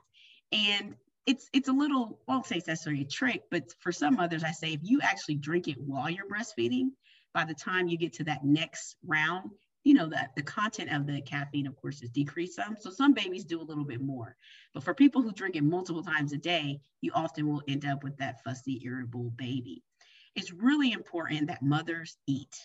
And 0.51 0.95
it's 1.25 1.49
it's 1.53 1.69
a 1.69 1.73
little, 1.73 2.19
I 2.27 2.33
won't 2.33 2.45
say 2.45 2.57
it's 2.57 2.67
necessarily 2.67 3.03
a 3.03 3.07
trick, 3.07 3.43
but 3.51 3.63
for 3.79 3.91
some 3.91 4.15
mothers, 4.15 4.43
I 4.43 4.51
say 4.51 4.73
if 4.73 4.79
you 4.83 5.01
actually 5.01 5.35
drink 5.35 5.67
it 5.67 5.77
while 5.79 6.09
you're 6.09 6.27
breastfeeding, 6.27 6.89
by 7.35 7.43
the 7.43 7.53
time 7.53 7.87
you 7.87 7.97
get 7.97 8.13
to 8.13 8.23
that 8.23 8.45
next 8.45 8.95
round, 9.05 9.51
you 9.83 9.93
know, 9.93 10.07
that 10.07 10.31
the 10.35 10.41
content 10.41 10.91
of 10.91 11.05
the 11.05 11.21
caffeine, 11.21 11.67
of 11.67 11.75
course, 11.75 12.01
is 12.01 12.09
decreased 12.09 12.55
some. 12.55 12.75
So 12.79 12.89
some 12.89 13.13
babies 13.13 13.43
do 13.43 13.61
a 13.61 13.69
little 13.69 13.83
bit 13.83 14.01
more. 14.01 14.35
But 14.73 14.83
for 14.83 14.95
people 14.95 15.21
who 15.21 15.33
drink 15.33 15.55
it 15.55 15.63
multiple 15.63 16.01
times 16.01 16.31
a 16.31 16.37
day, 16.37 16.79
you 17.01 17.11
often 17.13 17.47
will 17.47 17.61
end 17.67 17.85
up 17.85 18.03
with 18.03 18.17
that 18.17 18.41
fussy, 18.43 18.81
irritable 18.83 19.29
baby. 19.35 19.83
It's 20.33 20.51
really 20.51 20.93
important 20.93 21.47
that 21.47 21.61
mothers 21.61 22.17
eat. 22.25 22.55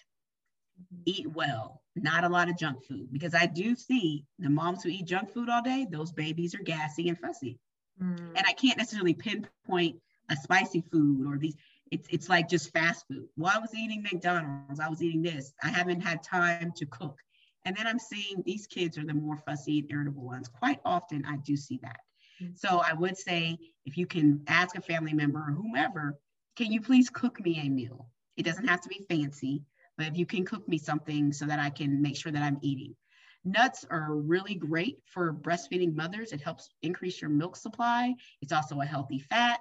Eat 1.04 1.26
well, 1.32 1.82
not 1.94 2.24
a 2.24 2.28
lot 2.28 2.48
of 2.48 2.56
junk 2.56 2.82
food, 2.84 3.08
because 3.12 3.34
I 3.34 3.46
do 3.46 3.74
see 3.74 4.24
the 4.38 4.48
moms 4.48 4.82
who 4.82 4.88
eat 4.88 5.04
junk 5.04 5.30
food 5.30 5.50
all 5.50 5.62
day, 5.62 5.86
those 5.90 6.12
babies 6.12 6.54
are 6.54 6.62
gassy 6.62 7.08
and 7.08 7.18
fussy. 7.18 7.58
Mm. 8.02 8.28
And 8.34 8.44
I 8.46 8.52
can't 8.52 8.78
necessarily 8.78 9.12
pinpoint 9.14 10.00
a 10.30 10.36
spicy 10.36 10.82
food 10.90 11.26
or 11.26 11.36
these 11.36 11.56
it's 11.90 12.08
it's 12.10 12.28
like 12.28 12.48
just 12.48 12.72
fast 12.72 13.06
food. 13.08 13.26
Well, 13.36 13.52
I 13.54 13.58
was 13.58 13.74
eating 13.74 14.02
McDonald's, 14.02 14.80
I 14.80 14.88
was 14.88 15.02
eating 15.02 15.22
this. 15.22 15.52
I 15.62 15.68
haven't 15.68 16.00
had 16.00 16.22
time 16.22 16.72
to 16.76 16.86
cook. 16.86 17.16
And 17.64 17.76
then 17.76 17.86
I'm 17.86 17.98
seeing 17.98 18.42
these 18.44 18.66
kids 18.66 18.96
are 18.96 19.04
the 19.04 19.14
more 19.14 19.36
fussy 19.36 19.80
and 19.80 19.90
irritable 19.90 20.24
ones. 20.24 20.48
Quite 20.48 20.80
often 20.84 21.24
I 21.26 21.36
do 21.36 21.56
see 21.56 21.78
that. 21.82 21.98
Mm-hmm. 22.42 22.54
So 22.54 22.80
I 22.86 22.94
would 22.94 23.18
say 23.18 23.58
if 23.84 23.96
you 23.96 24.06
can 24.06 24.42
ask 24.46 24.76
a 24.76 24.80
family 24.80 25.12
member 25.12 25.40
or 25.40 25.52
whomever, 25.52 26.18
can 26.56 26.72
you 26.72 26.80
please 26.80 27.10
cook 27.10 27.40
me 27.44 27.60
a 27.60 27.68
meal? 27.68 28.08
It 28.36 28.44
doesn't 28.44 28.68
have 28.68 28.80
to 28.82 28.88
be 28.88 29.04
fancy, 29.08 29.62
but 29.98 30.06
if 30.06 30.16
you 30.16 30.24
can 30.24 30.44
cook 30.44 30.66
me 30.68 30.78
something 30.78 31.32
so 31.32 31.44
that 31.46 31.58
I 31.58 31.70
can 31.70 32.00
make 32.00 32.16
sure 32.16 32.32
that 32.32 32.42
I'm 32.42 32.58
eating. 32.62 32.96
Nuts 33.44 33.84
are 33.90 34.14
really 34.14 34.54
great 34.54 34.98
for 35.06 35.32
breastfeeding 35.32 35.94
mothers. 35.94 36.32
It 36.32 36.42
helps 36.42 36.68
increase 36.82 37.20
your 37.20 37.30
milk 37.30 37.56
supply. 37.56 38.14
It's 38.42 38.52
also 38.52 38.80
a 38.80 38.86
healthy 38.86 39.18
fat 39.18 39.60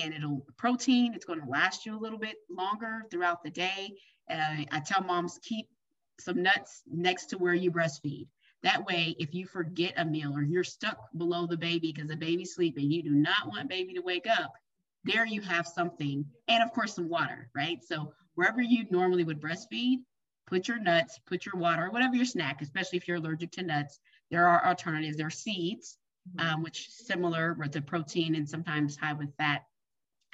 and 0.00 0.14
it'll 0.14 0.46
protein. 0.56 1.12
It's 1.14 1.24
going 1.24 1.40
to 1.40 1.48
last 1.48 1.84
you 1.84 1.96
a 1.96 2.00
little 2.00 2.18
bit 2.18 2.36
longer 2.50 3.02
throughout 3.10 3.42
the 3.42 3.50
day. 3.50 3.94
Uh, 4.30 4.64
I 4.70 4.80
tell 4.80 5.02
moms 5.02 5.38
keep 5.42 5.66
some 6.18 6.42
nuts 6.42 6.82
next 6.90 7.26
to 7.26 7.38
where 7.38 7.54
you 7.54 7.70
breastfeed. 7.70 8.26
That 8.62 8.86
way, 8.86 9.16
if 9.18 9.34
you 9.34 9.46
forget 9.46 9.94
a 9.96 10.04
meal 10.04 10.36
or 10.36 10.42
you're 10.42 10.64
stuck 10.64 10.98
below 11.16 11.46
the 11.46 11.56
baby 11.56 11.92
because 11.92 12.08
the 12.08 12.16
baby's 12.16 12.54
sleeping, 12.54 12.90
you 12.90 13.02
do 13.02 13.10
not 13.10 13.48
want 13.48 13.68
baby 13.68 13.92
to 13.94 14.02
wake 14.02 14.28
up. 14.28 14.52
There 15.04 15.26
you 15.26 15.40
have 15.40 15.66
something, 15.66 16.24
and 16.46 16.62
of 16.62 16.72
course 16.72 16.94
some 16.94 17.08
water, 17.08 17.50
right? 17.56 17.82
So 17.82 18.12
wherever 18.36 18.62
you 18.62 18.86
normally 18.90 19.24
would 19.24 19.40
breastfeed, 19.40 19.98
put 20.46 20.68
your 20.68 20.78
nuts, 20.78 21.18
put 21.26 21.44
your 21.44 21.56
water, 21.56 21.90
whatever 21.90 22.14
your 22.14 22.24
snack, 22.24 22.62
especially 22.62 22.98
if 22.98 23.08
you're 23.08 23.16
allergic 23.16 23.50
to 23.52 23.62
nuts. 23.62 23.98
There 24.30 24.46
are 24.46 24.64
alternatives. 24.64 25.16
There 25.16 25.26
are 25.26 25.30
seeds, 25.30 25.98
mm-hmm. 26.36 26.54
um, 26.54 26.62
which 26.62 26.88
similar 26.88 27.54
with 27.54 27.72
the 27.72 27.82
protein 27.82 28.36
and 28.36 28.48
sometimes 28.48 28.96
high 28.96 29.12
with 29.12 29.34
fat 29.36 29.62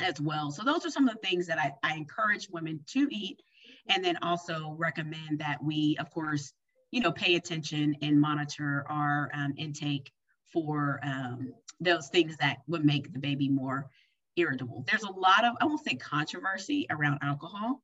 as 0.01 0.21
well. 0.21 0.51
So 0.51 0.63
those 0.63 0.87
are 0.87 0.91
some 0.91 1.09
of 1.09 1.15
the 1.15 1.27
things 1.27 1.47
that 1.47 1.59
I, 1.59 1.73
I 1.83 1.97
encourage 1.97 2.49
women 2.51 2.81
to 2.89 3.09
eat 3.11 3.43
and 3.89 4.05
then 4.05 4.19
also 4.23 4.75
recommend 4.79 5.39
that 5.39 5.63
we, 5.63 5.97
of 5.99 6.11
course, 6.11 6.53
you 6.91 7.01
know, 7.01 7.13
pay 7.13 7.35
attention 7.35 7.97
and 8.03 8.21
monitor 8.21 8.85
our 8.89 9.31
um, 9.35 9.55
intake 9.57 10.11
for 10.53 11.01
um, 11.03 11.53
those 11.81 12.09
things 12.09 12.37
that 12.39 12.59
would 12.67 12.85
make 12.85 13.13
the 13.13 13.19
baby 13.19 13.49
more 13.49 13.91
irritable. 14.37 14.85
There's 14.89 15.03
a 15.03 15.11
lot 15.11 15.45
of, 15.45 15.55
I 15.61 15.67
won't 15.67 15.85
say 15.85 15.97
controversy 15.97 16.87
around 16.91 17.19
alcohol. 17.23 17.83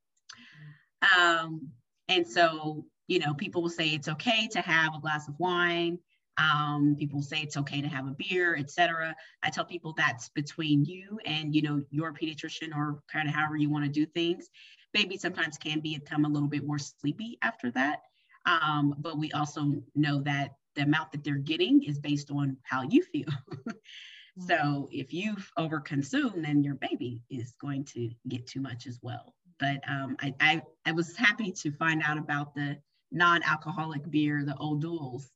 Um, 1.18 1.68
and 2.08 2.26
so, 2.26 2.86
you 3.08 3.18
know, 3.18 3.34
people 3.34 3.62
will 3.62 3.70
say 3.70 3.88
it's 3.88 4.08
okay 4.08 4.48
to 4.48 4.60
have 4.60 4.94
a 4.94 5.00
glass 5.00 5.28
of 5.28 5.34
wine 5.38 5.98
um, 6.38 6.96
people 6.98 7.22
say 7.22 7.40
it's 7.40 7.56
okay 7.56 7.80
to 7.80 7.88
have 7.88 8.06
a 8.06 8.14
beer, 8.18 8.56
etc. 8.56 9.14
I 9.42 9.50
tell 9.50 9.64
people 9.64 9.94
that's 9.96 10.28
between 10.30 10.84
you 10.84 11.18
and 11.24 11.54
you 11.54 11.62
know 11.62 11.82
your 11.90 12.12
pediatrician 12.12 12.74
or 12.74 13.00
kind 13.10 13.28
of 13.28 13.34
however 13.34 13.56
you 13.56 13.70
want 13.70 13.84
to 13.84 13.90
do 13.90 14.06
things. 14.06 14.48
Babies 14.92 15.22
sometimes 15.22 15.58
can 15.58 15.80
become 15.80 16.24
a 16.24 16.28
little 16.28 16.48
bit 16.48 16.66
more 16.66 16.78
sleepy 16.78 17.38
after 17.42 17.70
that, 17.72 18.00
um, 18.46 18.94
but 18.98 19.18
we 19.18 19.30
also 19.32 19.82
know 19.94 20.20
that 20.22 20.54
the 20.74 20.82
amount 20.82 21.12
that 21.12 21.22
they're 21.22 21.36
getting 21.36 21.82
is 21.84 21.98
based 21.98 22.30
on 22.30 22.56
how 22.62 22.82
you 22.82 23.02
feel. 23.02 23.28
so 24.46 24.88
if 24.90 25.12
you've 25.12 25.50
overconsumed, 25.58 26.44
then 26.44 26.62
your 26.62 26.74
baby 26.74 27.22
is 27.30 27.54
going 27.60 27.84
to 27.84 28.10
get 28.28 28.46
too 28.46 28.60
much 28.60 28.86
as 28.86 28.98
well. 29.02 29.34
But 29.60 29.80
um, 29.88 30.16
I, 30.20 30.34
I, 30.40 30.62
I 30.84 30.92
was 30.92 31.16
happy 31.16 31.52
to 31.52 31.70
find 31.72 32.02
out 32.04 32.18
about 32.18 32.54
the 32.54 32.78
non-alcoholic 33.12 34.10
beer, 34.10 34.44
the 34.44 34.56
O'Doul's 34.60 35.30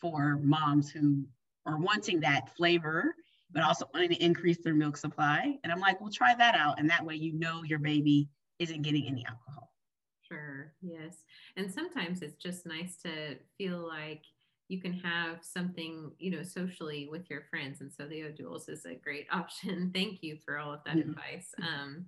for 0.00 0.38
moms 0.42 0.90
who 0.90 1.24
are 1.66 1.78
wanting 1.78 2.20
that 2.20 2.54
flavor, 2.56 3.14
but 3.50 3.62
also 3.62 3.88
wanting 3.92 4.10
to 4.10 4.24
increase 4.24 4.58
their 4.62 4.74
milk 4.74 4.96
supply. 4.96 5.58
And 5.62 5.72
I'm 5.72 5.80
like, 5.80 6.00
well, 6.00 6.10
try 6.10 6.34
that 6.34 6.54
out. 6.54 6.78
And 6.78 6.88
that 6.90 7.04
way 7.04 7.14
you 7.14 7.32
know 7.32 7.62
your 7.62 7.78
baby 7.78 8.28
isn't 8.58 8.82
getting 8.82 9.06
any 9.06 9.24
alcohol. 9.26 9.72
Sure, 10.22 10.72
yes. 10.82 11.24
And 11.56 11.72
sometimes 11.72 12.22
it's 12.22 12.36
just 12.36 12.66
nice 12.66 12.96
to 13.02 13.36
feel 13.56 13.86
like 13.86 14.22
you 14.68 14.80
can 14.80 14.92
have 14.92 15.38
something, 15.42 16.12
you 16.18 16.30
know, 16.30 16.42
socially 16.42 17.08
with 17.10 17.30
your 17.30 17.44
friends. 17.50 17.80
And 17.80 17.90
so 17.90 18.06
the 18.06 18.24
O'Doul's 18.24 18.68
is 18.68 18.84
a 18.84 18.94
great 18.94 19.26
option. 19.32 19.90
Thank 19.94 20.22
you 20.22 20.36
for 20.44 20.58
all 20.58 20.72
of 20.72 20.80
that 20.84 20.96
mm-hmm. 20.96 21.10
advice. 21.10 21.54
Um, 21.62 22.06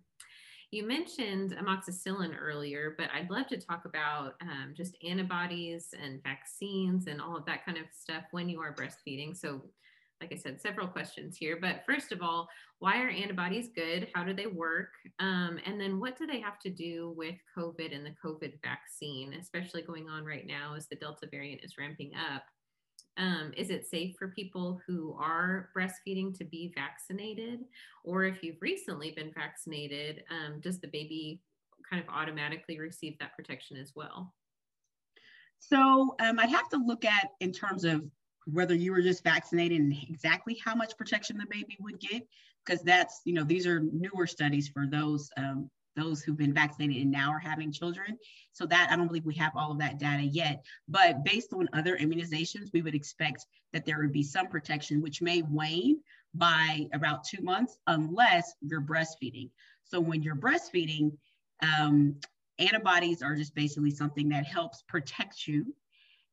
you 0.71 0.87
mentioned 0.87 1.57
amoxicillin 1.57 2.33
earlier, 2.41 2.95
but 2.97 3.09
I'd 3.13 3.31
love 3.31 3.49
to 3.49 3.61
talk 3.61 3.85
about 3.87 4.35
um, 4.41 4.73
just 4.77 4.97
antibodies 5.07 5.89
and 6.01 6.23
vaccines 6.23 7.09
and 7.09 7.21
all 7.21 7.37
of 7.37 7.45
that 7.47 7.65
kind 7.65 7.77
of 7.77 7.85
stuff 7.93 8.23
when 8.31 8.49
you 8.49 8.61
are 8.61 8.75
breastfeeding. 8.75 9.37
So, 9.37 9.63
like 10.21 10.33
I 10.33 10.37
said, 10.37 10.61
several 10.61 10.87
questions 10.87 11.37
here. 11.37 11.59
But 11.61 11.83
first 11.87 12.13
of 12.13 12.21
all, 12.23 12.47
why 12.79 13.03
are 13.03 13.09
antibodies 13.09 13.71
good? 13.75 14.09
How 14.15 14.23
do 14.23 14.35
they 14.35 14.47
work? 14.47 14.91
Um, 15.19 15.59
and 15.65 15.81
then 15.81 15.99
what 15.99 16.17
do 16.17 16.27
they 16.27 16.41
have 16.41 16.59
to 16.61 16.71
do 16.71 17.15
with 17.17 17.37
COVID 17.57 17.95
and 17.95 18.05
the 18.05 18.15
COVID 18.25 18.61
vaccine, 18.63 19.35
especially 19.41 19.83
going 19.83 20.09
on 20.09 20.25
right 20.25 20.47
now 20.47 20.75
as 20.77 20.87
the 20.89 20.97
Delta 20.97 21.27
variant 21.31 21.65
is 21.65 21.79
ramping 21.79 22.13
up? 22.15 22.43
Um, 23.21 23.53
is 23.55 23.69
it 23.69 23.87
safe 23.87 24.17
for 24.19 24.29
people 24.29 24.81
who 24.87 25.15
are 25.21 25.69
breastfeeding 25.77 26.37
to 26.39 26.45
be 26.45 26.73
vaccinated? 26.75 27.61
Or 28.03 28.25
if 28.25 28.43
you've 28.43 28.63
recently 28.63 29.11
been 29.11 29.31
vaccinated, 29.33 30.25
um, 30.31 30.61
does 30.61 30.81
the 30.81 30.89
baby 30.89 31.43
kind 31.89 32.03
of 32.03 32.09
automatically 32.09 32.79
receive 32.81 33.19
that 33.19 33.37
protection 33.37 33.77
as 33.77 33.93
well? 33.95 34.33
So 35.59 36.17
um, 36.19 36.39
I'd 36.39 36.49
have 36.49 36.71
to 36.71 36.79
look 36.79 37.05
at 37.05 37.33
in 37.41 37.53
terms 37.53 37.85
of 37.85 38.03
whether 38.47 38.75
you 38.75 38.91
were 38.91 39.03
just 39.03 39.23
vaccinated 39.23 39.81
and 39.81 39.95
exactly 40.09 40.59
how 40.65 40.75
much 40.75 40.97
protection 40.97 41.37
the 41.37 41.47
baby 41.51 41.77
would 41.81 42.01
get, 42.01 42.27
because 42.65 42.83
that's, 42.83 43.21
you 43.27 43.35
know, 43.35 43.45
these 43.45 43.67
are 43.67 43.81
newer 43.81 44.27
studies 44.27 44.69
for 44.69 44.87
those 44.87 45.31
um, 45.37 45.71
those 45.97 46.23
who've 46.23 46.37
been 46.37 46.55
vaccinated 46.55 47.03
and 47.03 47.11
now 47.11 47.31
are 47.31 47.39
having 47.39 47.73
children. 47.73 48.19
So 48.53 48.67
that 48.67 48.89
I 48.91 48.97
don't 48.97 49.07
believe 49.07 49.25
we 49.25 49.35
have 49.37 49.53
all 49.57 49.73
of 49.73 49.79
that 49.79 49.99
data 49.99 50.23
yet. 50.23 50.65
But 50.89 51.25
based 51.25 51.53
on 51.53 51.69
other 51.73 51.97
immunizations, 51.97 52.73
we 52.73 52.83
would 52.83 52.95
expect 52.95 53.47
that 53.73 53.85
there 53.85 53.99
would 53.99 54.13
be 54.13 54.23
some 54.23 54.49
protection, 54.49 55.01
which 55.01 55.23
may 55.23 55.43
wane 55.43 56.01
by 56.35 56.87
about 56.93 57.25
two 57.25 57.43
months 57.43 57.79
unless 57.87 58.55
you're 58.61 58.81
breastfeeding. 58.81 59.51
So 59.85 60.01
when 60.01 60.23
you're 60.23 60.37
breastfeeding, 60.37 61.13
um, 61.63 62.17
antibodies 62.59 63.23
are 63.23 63.35
just 63.35 63.55
basically 63.55 63.91
something 63.91 64.29
that 64.29 64.45
helps 64.47 64.83
protect 64.83 65.47
you 65.47 65.75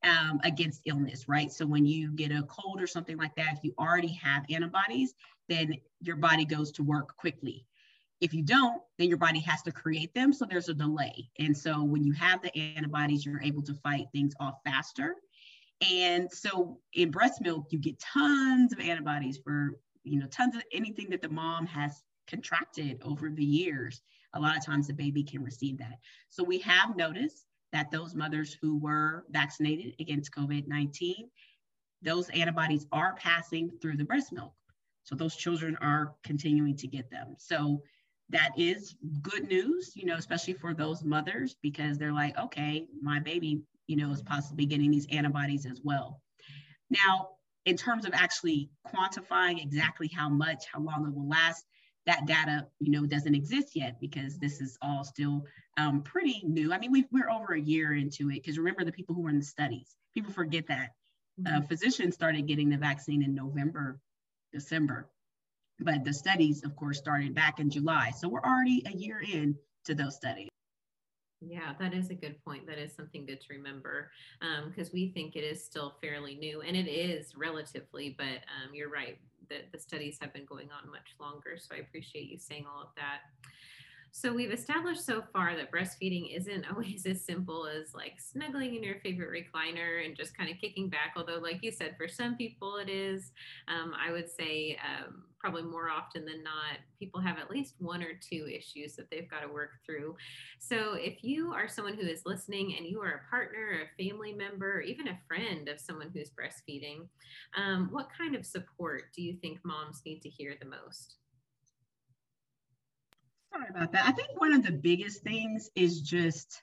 um, 0.03 0.39
against 0.43 0.81
illness, 0.85 1.27
right? 1.27 1.51
So 1.51 1.65
when 1.65 1.85
you 1.85 2.11
get 2.11 2.31
a 2.31 2.43
cold 2.43 2.81
or 2.81 2.87
something 2.87 3.17
like 3.17 3.35
that, 3.35 3.53
if 3.53 3.63
you 3.63 3.73
already 3.79 4.13
have 4.21 4.45
antibodies, 4.49 5.15
then 5.49 5.75
your 6.01 6.17
body 6.17 6.45
goes 6.45 6.71
to 6.73 6.83
work 6.83 7.15
quickly. 7.17 7.65
If 8.19 8.33
you 8.33 8.41
don't, 8.41 8.81
then 8.97 9.09
your 9.09 9.17
body 9.17 9.39
has 9.41 9.61
to 9.63 9.71
create 9.71 10.13
them. 10.13 10.33
So 10.33 10.45
there's 10.45 10.69
a 10.69 10.73
delay. 10.73 11.29
And 11.39 11.55
so 11.55 11.83
when 11.83 12.03
you 12.03 12.13
have 12.13 12.41
the 12.41 12.55
antibodies, 12.57 13.25
you're 13.25 13.41
able 13.41 13.61
to 13.63 13.73
fight 13.75 14.07
things 14.11 14.33
off 14.39 14.55
faster. 14.65 15.15
And 15.87 16.31
so 16.31 16.79
in 16.93 17.11
breast 17.11 17.41
milk, 17.41 17.67
you 17.69 17.79
get 17.79 17.99
tons 17.99 18.73
of 18.73 18.79
antibodies 18.79 19.37
for, 19.43 19.79
you 20.03 20.19
know, 20.19 20.27
tons 20.27 20.55
of 20.55 20.63
anything 20.71 21.09
that 21.11 21.21
the 21.21 21.29
mom 21.29 21.67
has 21.67 22.03
contracted 22.27 22.99
over 23.03 23.29
the 23.29 23.45
years. 23.45 24.01
A 24.33 24.39
lot 24.39 24.57
of 24.57 24.65
times 24.65 24.87
the 24.87 24.93
baby 24.93 25.23
can 25.23 25.43
receive 25.43 25.77
that. 25.77 25.99
So 26.29 26.43
we 26.43 26.59
have 26.59 26.95
noticed 26.95 27.45
that 27.71 27.91
those 27.91 28.15
mothers 28.15 28.57
who 28.59 28.79
were 28.79 29.25
vaccinated 29.29 29.93
against 29.99 30.31
COVID 30.31 30.67
19, 30.67 31.29
those 32.01 32.29
antibodies 32.29 32.87
are 32.91 33.15
passing 33.15 33.71
through 33.81 33.97
the 33.97 34.05
breast 34.05 34.31
milk. 34.31 34.53
So 35.03 35.15
those 35.15 35.35
children 35.35 35.77
are 35.81 36.15
continuing 36.23 36.75
to 36.77 36.87
get 36.87 37.09
them. 37.09 37.35
So 37.37 37.81
that 38.29 38.51
is 38.57 38.95
good 39.21 39.47
news, 39.47 39.93
you 39.95 40.05
know, 40.05 40.15
especially 40.15 40.53
for 40.53 40.73
those 40.73 41.03
mothers 41.03 41.55
because 41.61 41.97
they're 41.97 42.13
like, 42.13 42.37
okay, 42.37 42.87
my 43.01 43.19
baby, 43.19 43.61
you 43.87 43.95
know, 43.95 44.11
is 44.11 44.21
possibly 44.21 44.65
getting 44.65 44.91
these 44.91 45.07
antibodies 45.11 45.65
as 45.65 45.79
well. 45.83 46.21
Now, 46.89 47.29
in 47.65 47.77
terms 47.77 48.05
of 48.05 48.13
actually 48.13 48.69
quantifying 48.87 49.61
exactly 49.61 50.07
how 50.07 50.29
much, 50.29 50.65
how 50.71 50.81
long 50.81 51.05
it 51.05 51.15
will 51.15 51.27
last, 51.27 51.65
that 52.05 52.25
data, 52.25 52.65
you 52.79 52.91
know, 52.91 53.05
doesn't 53.05 53.35
exist 53.35 53.75
yet 53.75 53.99
because 53.99 54.37
this 54.39 54.61
is 54.61 54.77
all 54.81 55.03
still 55.03 55.43
um, 55.77 56.01
pretty 56.01 56.41
new. 56.45 56.73
I 56.73 56.79
mean, 56.79 56.91
we 56.91 57.21
are 57.21 57.29
over 57.29 57.53
a 57.53 57.59
year 57.59 57.93
into 57.93 58.29
it 58.29 58.35
because 58.35 58.57
remember 58.57 58.85
the 58.85 58.91
people 58.91 59.13
who 59.13 59.21
were 59.21 59.29
in 59.29 59.39
the 59.39 59.45
studies. 59.45 59.95
People 60.13 60.31
forget 60.31 60.67
that 60.67 60.91
uh, 61.45 61.49
mm-hmm. 61.49 61.65
physicians 61.65 62.15
started 62.15 62.47
getting 62.47 62.69
the 62.69 62.77
vaccine 62.77 63.23
in 63.23 63.35
November, 63.35 63.99
December, 64.53 65.09
but 65.79 66.03
the 66.03 66.13
studies, 66.13 66.63
of 66.63 66.75
course, 66.75 66.97
started 66.97 67.35
back 67.35 67.59
in 67.59 67.69
July. 67.69 68.11
So 68.17 68.27
we're 68.27 68.41
already 68.41 68.83
a 68.85 68.97
year 68.97 69.21
in 69.21 69.55
to 69.85 69.95
those 69.95 70.15
studies. 70.15 70.49
Yeah, 71.39 71.73
that 71.79 71.93
is 71.93 72.09
a 72.09 72.15
good 72.15 72.43
point. 72.43 72.65
That 72.65 72.79
is 72.79 72.93
something 72.95 73.25
good 73.25 73.41
to 73.41 73.53
remember 73.53 74.09
because 74.67 74.87
um, 74.87 74.93
we 74.93 75.09
think 75.09 75.35
it 75.35 75.43
is 75.43 75.63
still 75.63 75.95
fairly 76.01 76.35
new, 76.35 76.61
and 76.61 76.75
it 76.75 76.89
is 76.89 77.35
relatively, 77.35 78.15
but 78.17 78.25
um, 78.25 78.73
you're 78.73 78.89
right 78.89 79.19
that 79.49 79.71
the 79.71 79.79
studies 79.79 80.17
have 80.19 80.33
been 80.33 80.45
going 80.45 80.69
on 80.71 80.89
much 80.89 81.15
longer. 81.19 81.57
So 81.57 81.75
I 81.75 81.79
appreciate 81.79 82.27
you 82.27 82.37
saying 82.37 82.65
all 82.67 82.81
of 82.81 82.89
that. 82.95 83.19
So 84.11 84.33
we've 84.33 84.51
established 84.51 85.05
so 85.05 85.23
far 85.31 85.55
that 85.55 85.71
breastfeeding 85.71 86.35
isn't 86.35 86.65
always 86.71 87.05
as 87.05 87.23
simple 87.23 87.67
as 87.67 87.93
like 87.93 88.19
snuggling 88.19 88.75
in 88.75 88.83
your 88.83 88.99
favorite 89.01 89.29
recliner 89.29 90.03
and 90.05 90.17
just 90.17 90.35
kind 90.35 90.49
of 90.49 90.57
kicking 90.57 90.89
back. 90.89 91.13
Although, 91.15 91.37
like 91.37 91.59
you 91.61 91.71
said, 91.71 91.95
for 91.97 92.07
some 92.07 92.35
people 92.35 92.77
it 92.77 92.89
is. 92.89 93.31
Um, 93.67 93.93
I 93.93 94.11
would 94.11 94.29
say 94.29 94.77
um, 94.83 95.23
probably 95.39 95.63
more 95.63 95.89
often 95.89 96.25
than 96.25 96.43
not, 96.43 96.79
people 96.99 97.21
have 97.21 97.37
at 97.37 97.51
least 97.51 97.75
one 97.79 98.01
or 98.01 98.19
two 98.19 98.47
issues 98.47 98.95
that 98.95 99.09
they've 99.09 99.29
got 99.29 99.41
to 99.41 99.47
work 99.47 99.71
through. 99.85 100.15
So 100.59 100.93
if 100.93 101.23
you 101.23 101.53
are 101.53 101.67
someone 101.67 101.95
who 101.95 102.07
is 102.07 102.23
listening 102.25 102.75
and 102.77 102.85
you 102.87 103.01
are 103.01 103.21
a 103.25 103.29
partner, 103.29 103.81
a 103.83 104.03
family 104.03 104.33
member, 104.33 104.77
or 104.77 104.81
even 104.81 105.07
a 105.07 105.19
friend 105.27 105.69
of 105.69 105.79
someone 105.79 106.11
who's 106.13 106.31
breastfeeding, 106.31 107.07
um, 107.55 107.89
what 107.91 108.09
kind 108.15 108.35
of 108.35 108.45
support 108.45 109.05
do 109.15 109.21
you 109.21 109.35
think 109.41 109.59
moms 109.63 110.01
need 110.05 110.21
to 110.21 110.29
hear 110.29 110.55
the 110.59 110.67
most? 110.67 111.17
Sorry 113.53 113.67
about 113.69 113.91
that. 113.93 114.05
I 114.05 114.11
think 114.11 114.39
one 114.39 114.53
of 114.53 114.63
the 114.63 114.71
biggest 114.71 115.23
things 115.23 115.69
is 115.75 116.01
just 116.01 116.61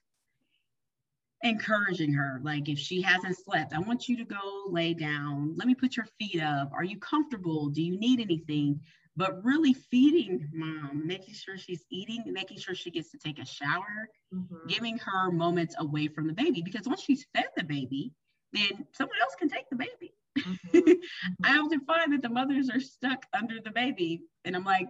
encouraging 1.44 2.12
her. 2.14 2.40
Like 2.42 2.68
if 2.68 2.78
she 2.78 3.00
hasn't 3.02 3.36
slept, 3.36 3.74
I 3.74 3.78
want 3.78 4.08
you 4.08 4.16
to 4.16 4.24
go 4.24 4.64
lay 4.68 4.94
down. 4.94 5.54
Let 5.56 5.68
me 5.68 5.74
put 5.74 5.96
your 5.96 6.06
feet 6.18 6.42
up. 6.42 6.72
Are 6.74 6.84
you 6.84 6.98
comfortable? 6.98 7.68
Do 7.68 7.82
you 7.82 7.98
need 7.98 8.20
anything? 8.20 8.80
But 9.16 9.44
really 9.44 9.74
feeding 9.74 10.48
mom, 10.52 11.06
making 11.06 11.34
sure 11.34 11.56
she's 11.56 11.84
eating, 11.90 12.24
making 12.26 12.58
sure 12.58 12.74
she 12.74 12.90
gets 12.90 13.12
to 13.12 13.18
take 13.18 13.38
a 13.38 13.46
shower, 13.46 14.08
mm-hmm. 14.34 14.66
giving 14.66 14.98
her 14.98 15.30
moments 15.30 15.76
away 15.78 16.08
from 16.08 16.26
the 16.26 16.32
baby. 16.32 16.62
Because 16.62 16.88
once 16.88 17.02
she's 17.02 17.26
fed 17.34 17.46
the 17.56 17.62
baby, 17.62 18.12
then 18.52 18.86
someone 18.92 19.18
else 19.22 19.36
can 19.38 19.48
take 19.48 19.68
the 19.70 19.76
baby. 19.76 20.14
Mm-hmm. 20.36 20.90
I 21.44 21.58
often 21.58 21.80
find 21.80 22.12
that 22.12 22.22
the 22.22 22.28
mothers 22.28 22.70
are 22.70 22.80
stuck 22.80 23.24
under 23.32 23.60
the 23.62 23.70
baby. 23.70 24.22
And 24.44 24.56
I'm 24.56 24.64
like, 24.64 24.88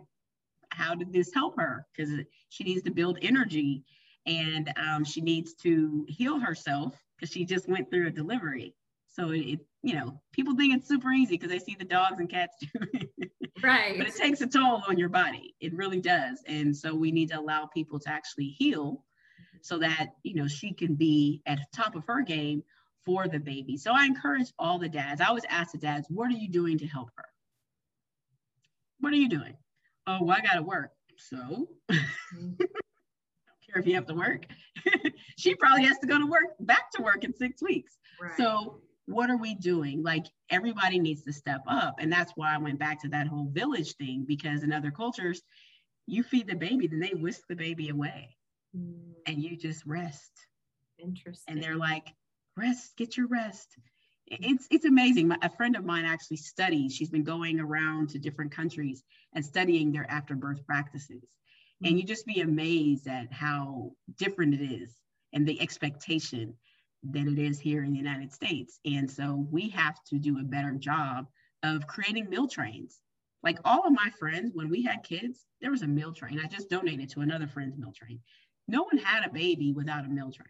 how 0.71 0.95
did 0.95 1.12
this 1.12 1.35
help 1.35 1.59
her? 1.59 1.87
Because 1.95 2.11
she 2.49 2.64
needs 2.64 2.83
to 2.83 2.90
build 2.90 3.19
energy 3.21 3.85
and 4.27 4.73
um, 4.77 5.05
she 5.05 5.21
needs 5.21 5.55
to 5.55 6.05
heal 6.09 6.39
herself 6.39 6.95
because 7.17 7.33
she 7.33 7.45
just 7.45 7.69
went 7.69 7.91
through 7.91 8.09
a 8.09 8.11
delivery. 8.11 8.75
So 9.09 9.31
it, 9.31 9.61
you 9.83 9.95
know, 9.95 10.21
people 10.33 10.57
think 10.57 10.75
it's 10.75 10.89
super 10.89 11.13
easy 11.13 11.37
because 11.37 11.51
they 11.51 11.59
see 11.59 11.77
the 11.79 11.85
dogs 11.85 12.19
and 12.19 12.29
cats 12.29 12.57
do 12.61 12.69
it. 12.95 13.31
Right. 13.63 13.97
but 13.97 14.09
it 14.09 14.17
takes 14.17 14.41
a 14.41 14.47
toll 14.47 14.83
on 14.89 14.99
your 14.99 15.09
body. 15.09 15.55
It 15.61 15.75
really 15.75 16.01
does. 16.01 16.43
And 16.47 16.77
so 16.77 16.95
we 16.95 17.13
need 17.13 17.31
to 17.31 17.39
allow 17.39 17.67
people 17.67 17.99
to 18.01 18.11
actually 18.11 18.49
heal 18.49 19.05
so 19.63 19.79
that, 19.79 20.09
you 20.23 20.35
know, 20.35 20.49
she 20.49 20.73
can 20.73 20.95
be 20.95 21.41
at 21.47 21.59
the 21.59 21.67
top 21.77 21.95
of 21.95 22.05
her 22.07 22.23
game 22.23 22.63
for 23.05 23.29
the 23.29 23.39
baby. 23.39 23.77
So 23.77 23.93
I 23.95 24.05
encourage 24.05 24.53
all 24.59 24.79
the 24.79 24.89
dads. 24.89 25.21
I 25.21 25.27
always 25.27 25.45
ask 25.49 25.73
the 25.73 25.79
dads, 25.79 26.09
what 26.11 26.29
are 26.29 26.37
you 26.37 26.49
doing 26.49 26.79
to 26.79 26.87
help 26.87 27.11
her? 27.17 27.27
What 29.01 29.13
are 29.13 29.17
you 29.17 29.29
doing? 29.29 29.55
oh, 30.07 30.19
well, 30.23 30.37
I 30.37 30.41
got 30.41 30.55
to 30.55 30.63
work. 30.63 30.91
So, 31.17 31.69
if 33.79 33.87
you 33.87 33.95
have 33.95 34.07
to 34.07 34.15
work. 34.15 34.47
she 35.39 35.55
probably 35.55 35.85
has 35.85 35.99
to 35.99 36.07
go 36.07 36.19
to 36.19 36.27
work, 36.27 36.55
back 36.61 36.91
to 36.93 37.03
work 37.03 37.25
in 37.25 37.35
six 37.35 37.63
weeks. 37.63 37.97
Right. 38.21 38.33
So, 38.37 38.81
what 39.07 39.31
are 39.31 39.37
we 39.37 39.55
doing? 39.55 40.03
Like, 40.03 40.25
everybody 40.51 40.99
needs 40.99 41.25
to 41.25 41.33
step 41.33 41.61
up. 41.67 41.97
And 41.99 42.11
that's 42.11 42.33
why 42.37 42.55
I 42.55 42.59
went 42.59 42.79
back 42.79 43.03
to 43.03 43.09
that 43.09 43.27
whole 43.27 43.49
village 43.51 43.95
thing, 43.97 44.25
because 44.27 44.63
in 44.63 44.73
other 44.73 44.91
cultures, 44.91 45.43
you 46.07 46.23
feed 46.23 46.47
the 46.47 46.57
baby, 46.57 46.87
then 46.87 47.01
they 47.01 47.13
whisk 47.15 47.43
the 47.49 47.57
baby 47.57 47.91
away 47.91 48.37
mm. 48.77 48.95
and 49.27 49.43
you 49.43 49.57
just 49.57 49.85
rest. 49.85 50.31
Interesting. 50.99 51.55
And 51.55 51.63
they're 51.63 51.77
like, 51.77 52.15
rest, 52.57 52.97
get 52.97 53.17
your 53.17 53.27
rest 53.27 53.77
it's 54.27 54.67
it's 54.71 54.85
amazing. 54.85 55.33
a 55.43 55.51
friend 55.51 55.77
of 55.77 55.85
mine 55.85 56.05
actually 56.05 56.39
studies. 56.39 56.95
She's 56.95 57.11
been 57.11 57.25
going 57.25 57.61
around 57.61 58.11
to 58.11 58.19
different 58.19 58.53
countries 58.53 59.03
and 59.35 59.45
studying 59.45 59.93
their 59.93 60.11
afterbirth 60.11 60.65
practices. 60.67 61.25
And 61.85 61.99
you 61.99 62.05
just 62.05 62.27
be 62.27 62.40
amazed 62.40 63.07
at 63.07 63.33
how 63.33 63.92
different 64.16 64.55
it 64.55 64.64
is 64.64 64.97
and 65.33 65.47
the 65.47 65.61
expectation 65.61 66.55
than 67.03 67.29
it 67.29 67.38
is 67.38 67.61
here 67.61 67.85
in 67.85 67.92
the 67.92 67.99
United 67.99 68.33
States. 68.33 68.81
And 68.85 69.11
so 69.11 69.47
we 69.51 69.68
have 69.70 70.03
to 70.05 70.18
do 70.18 70.38
a 70.38 70.44
better 70.44 70.73
job 70.73 71.27
of 71.62 71.87
creating 71.87 72.31
meal 72.31 72.49
trains. 72.49 73.01
Like 73.42 73.59
all 73.64 73.87
of 73.87 73.92
my 73.92 74.11
friends, 74.18 74.53
when 74.55 74.70
we 74.70 74.83
had 74.83 75.03
kids, 75.03 75.44
there 75.61 75.70
was 75.70 75.83
a 75.83 75.87
meal 75.87 76.12
train. 76.12 76.40
I 76.42 76.47
just 76.47 76.70
donated 76.70 77.11
to 77.11 77.20
another 77.20 77.47
friend's 77.47 77.77
meal 77.77 77.92
train. 77.94 78.20
No 78.66 78.85
one 78.85 78.97
had 78.97 79.27
a 79.27 79.33
baby 79.33 79.73
without 79.73 80.07
a 80.07 80.09
meal 80.09 80.33
train. 80.33 80.49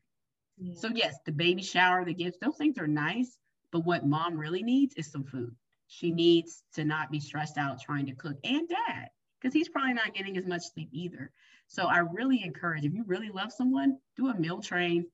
Yeah. 0.59 0.75
So 0.77 0.89
yes, 0.95 1.17
the 1.27 1.33
baby 1.33 1.63
shower, 1.63 2.05
the 2.05 2.15
gifts, 2.15 2.39
those 2.41 2.57
things 2.57 2.79
are 2.79 2.87
nice, 2.87 3.37
but 3.73 3.85
what 3.85 4.07
mom 4.07 4.39
really 4.39 4.63
needs 4.63 4.95
is 4.95 5.11
some 5.11 5.25
food. 5.25 5.55
She 5.89 6.13
needs 6.13 6.63
to 6.75 6.85
not 6.85 7.11
be 7.11 7.19
stressed 7.19 7.59
out 7.59 7.81
trying 7.81 8.07
to 8.07 8.15
cook 8.15 8.37
and 8.45 8.69
dad, 8.69 9.09
because 9.45 9.53
he's 9.53 9.69
probably 9.69 9.93
not 9.93 10.15
getting 10.15 10.39
as 10.39 10.47
much 10.47 10.63
sleep 10.73 10.89
either. 10.91 11.31
So 11.67 11.85
I 11.85 11.99
really 11.99 12.43
encourage 12.43 12.87
if 12.87 12.95
you 12.95 13.05
really 13.07 13.29
love 13.29 13.53
someone, 13.53 13.99
do 14.17 14.29
a 14.29 14.35
meal 14.35 14.63
train 14.63 15.05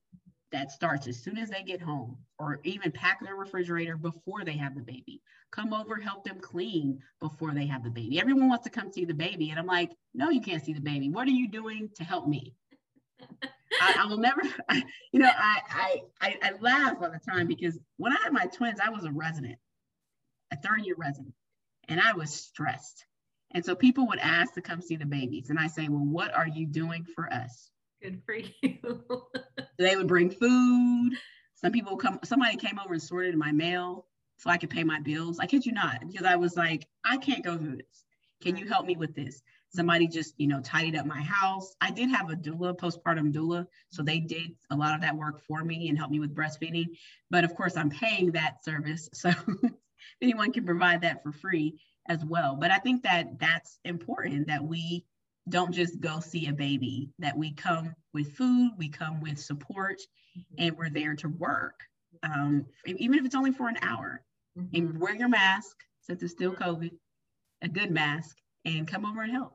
that 0.53 0.71
starts 0.71 1.05
as 1.07 1.21
soon 1.21 1.37
as 1.37 1.49
they 1.49 1.63
get 1.63 1.81
home, 1.81 2.17
or 2.39 2.61
even 2.63 2.93
pack 2.93 3.19
their 3.21 3.35
refrigerator 3.35 3.97
before 3.97 4.45
they 4.45 4.53
have 4.53 4.73
the 4.73 4.81
baby. 4.81 5.21
Come 5.51 5.73
over, 5.73 5.97
help 5.97 6.23
them 6.23 6.39
clean 6.39 6.99
before 7.19 7.53
they 7.53 7.65
have 7.65 7.83
the 7.83 7.89
baby. 7.89 8.21
Everyone 8.21 8.47
wants 8.47 8.63
to 8.63 8.69
come 8.69 8.91
see 8.91 9.03
the 9.03 9.13
baby. 9.13 9.49
And 9.49 9.59
I'm 9.59 9.65
like, 9.65 9.91
no, 10.13 10.29
you 10.29 10.39
can't 10.39 10.63
see 10.63 10.73
the 10.73 10.81
baby. 10.81 11.09
What 11.09 11.27
are 11.27 11.31
you 11.31 11.49
doing 11.49 11.89
to 11.95 12.05
help 12.05 12.25
me? 12.25 12.55
I, 13.81 13.95
I, 13.99 14.05
will 14.07 14.17
never, 14.17 14.41
you 15.11 15.19
know, 15.19 15.29
I, 15.29 16.01
I, 16.21 16.37
I 16.41 16.51
laugh 16.61 16.95
all 17.01 17.11
the 17.11 17.19
time 17.19 17.47
because 17.47 17.77
when 17.97 18.13
I 18.13 18.21
had 18.23 18.31
my 18.31 18.45
twins, 18.45 18.79
I 18.79 18.91
was 18.91 19.03
a 19.03 19.11
resident, 19.11 19.57
a 20.51 20.57
third 20.57 20.85
year 20.85 20.95
resident, 20.97 21.33
and 21.89 21.99
I 21.99 22.13
was 22.13 22.33
stressed. 22.33 23.05
And 23.53 23.65
so 23.65 23.75
people 23.75 24.07
would 24.07 24.19
ask 24.19 24.53
to 24.53 24.61
come 24.61 24.81
see 24.81 24.95
the 24.95 25.05
babies. 25.05 25.49
And 25.49 25.59
I 25.59 25.67
say, 25.67 25.87
well, 25.87 26.05
what 26.05 26.33
are 26.33 26.47
you 26.47 26.65
doing 26.65 27.05
for 27.15 27.31
us? 27.31 27.69
Good 28.01 28.21
for 28.25 28.35
you. 28.35 29.03
they 29.77 29.95
would 29.95 30.07
bring 30.07 30.31
food. 30.31 31.13
Some 31.55 31.71
people 31.71 31.97
come, 31.97 32.19
somebody 32.23 32.57
came 32.57 32.79
over 32.79 32.93
and 32.93 33.03
sorted 33.03 33.35
my 33.35 33.51
mail 33.51 34.07
so 34.37 34.49
I 34.49 34.57
could 34.57 34.69
pay 34.69 34.83
my 34.83 34.99
bills. 34.99 35.39
I 35.39 35.45
kid 35.45 35.65
you 35.65 35.71
not, 35.71 36.01
because 36.07 36.25
I 36.25 36.35
was 36.35 36.55
like, 36.55 36.87
I 37.05 37.17
can't 37.17 37.43
go 37.43 37.57
through 37.57 37.77
this. 37.77 38.05
Can 38.41 38.57
you 38.57 38.67
help 38.67 38.85
me 38.85 38.95
with 38.95 39.13
this? 39.13 39.43
somebody 39.73 40.07
just 40.07 40.33
you 40.37 40.47
know 40.47 40.59
tidied 40.61 40.95
up 40.95 41.05
my 41.05 41.21
house 41.21 41.75
i 41.81 41.89
did 41.89 42.09
have 42.09 42.29
a 42.29 42.35
doula 42.35 42.77
postpartum 42.77 43.33
doula 43.33 43.65
so 43.89 44.03
they 44.03 44.19
did 44.19 44.51
a 44.69 44.75
lot 44.75 44.93
of 44.93 45.01
that 45.01 45.15
work 45.15 45.41
for 45.47 45.63
me 45.63 45.89
and 45.89 45.97
helped 45.97 46.11
me 46.11 46.19
with 46.19 46.35
breastfeeding 46.35 46.87
but 47.29 47.43
of 47.43 47.55
course 47.55 47.77
i'm 47.77 47.89
paying 47.89 48.31
that 48.31 48.63
service 48.63 49.09
so 49.13 49.31
anyone 50.21 50.51
can 50.51 50.65
provide 50.65 51.01
that 51.01 51.23
for 51.23 51.31
free 51.31 51.79
as 52.07 52.23
well 52.25 52.55
but 52.55 52.71
i 52.71 52.77
think 52.77 53.03
that 53.03 53.39
that's 53.39 53.79
important 53.85 54.47
that 54.47 54.63
we 54.63 55.03
don't 55.49 55.73
just 55.73 55.99
go 55.99 56.19
see 56.19 56.47
a 56.47 56.53
baby 56.53 57.09
that 57.19 57.37
we 57.37 57.51
come 57.53 57.93
with 58.13 58.35
food 58.35 58.71
we 58.77 58.89
come 58.89 59.21
with 59.21 59.39
support 59.39 59.99
mm-hmm. 60.37 60.55
and 60.57 60.77
we're 60.77 60.89
there 60.89 61.15
to 61.15 61.29
work 61.29 61.79
um, 62.23 62.65
even 62.85 63.17
if 63.17 63.25
it's 63.25 63.35
only 63.35 63.51
for 63.51 63.67
an 63.67 63.77
hour 63.81 64.21
mm-hmm. 64.57 64.75
and 64.75 64.99
wear 64.99 65.15
your 65.15 65.29
mask 65.29 65.77
since 66.01 66.21
it's 66.21 66.33
still 66.33 66.53
covid 66.53 66.91
a 67.61 67.67
good 67.67 67.91
mask 67.91 68.37
and 68.65 68.87
come 68.87 69.05
over 69.05 69.21
and 69.21 69.31
help 69.31 69.53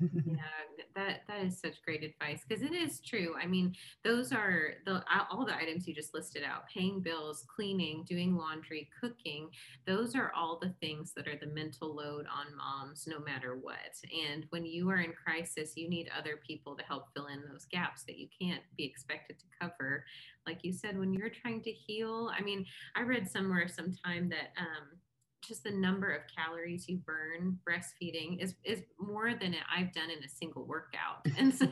yeah, 0.00 0.34
that 0.98 1.20
that 1.28 1.44
is 1.44 1.58
such 1.58 1.82
great 1.84 2.02
advice 2.02 2.42
because 2.46 2.62
it 2.62 2.74
is 2.74 3.00
true. 3.00 3.34
I 3.40 3.46
mean, 3.46 3.74
those 4.04 4.32
are 4.32 4.74
the 4.84 5.02
all 5.30 5.44
the 5.44 5.56
items 5.56 5.86
you 5.86 5.94
just 5.94 6.14
listed 6.14 6.42
out: 6.42 6.68
paying 6.72 7.00
bills, 7.00 7.44
cleaning, 7.54 8.04
doing 8.08 8.36
laundry, 8.36 8.88
cooking. 9.00 9.48
Those 9.86 10.14
are 10.14 10.32
all 10.36 10.58
the 10.60 10.74
things 10.80 11.12
that 11.14 11.28
are 11.28 11.36
the 11.36 11.46
mental 11.46 11.94
load 11.94 12.26
on 12.26 12.56
moms, 12.56 13.06
no 13.06 13.20
matter 13.20 13.56
what. 13.60 13.94
And 14.26 14.46
when 14.50 14.64
you 14.64 14.90
are 14.90 15.00
in 15.00 15.12
crisis, 15.12 15.72
you 15.76 15.88
need 15.88 16.10
other 16.16 16.40
people 16.46 16.76
to 16.76 16.84
help 16.84 17.06
fill 17.14 17.26
in 17.26 17.42
those 17.50 17.66
gaps 17.66 18.02
that 18.04 18.18
you 18.18 18.28
can't 18.40 18.62
be 18.76 18.84
expected 18.84 19.38
to 19.38 19.44
cover. 19.60 20.04
Like 20.46 20.64
you 20.64 20.72
said, 20.72 20.98
when 20.98 21.12
you're 21.12 21.30
trying 21.30 21.62
to 21.62 21.70
heal. 21.70 22.30
I 22.36 22.42
mean, 22.42 22.64
I 22.96 23.02
read 23.02 23.30
somewhere 23.30 23.68
sometime 23.68 24.28
that. 24.30 24.52
Um, 24.58 24.98
just 25.46 25.64
the 25.64 25.70
number 25.70 26.10
of 26.10 26.22
calories 26.34 26.88
you 26.88 26.98
burn 26.98 27.58
breastfeeding 27.68 28.42
is 28.42 28.54
is 28.64 28.82
more 28.98 29.34
than 29.34 29.54
I've 29.74 29.92
done 29.92 30.10
in 30.10 30.22
a 30.24 30.28
single 30.28 30.64
workout. 30.64 31.26
And 31.38 31.54
so 31.54 31.66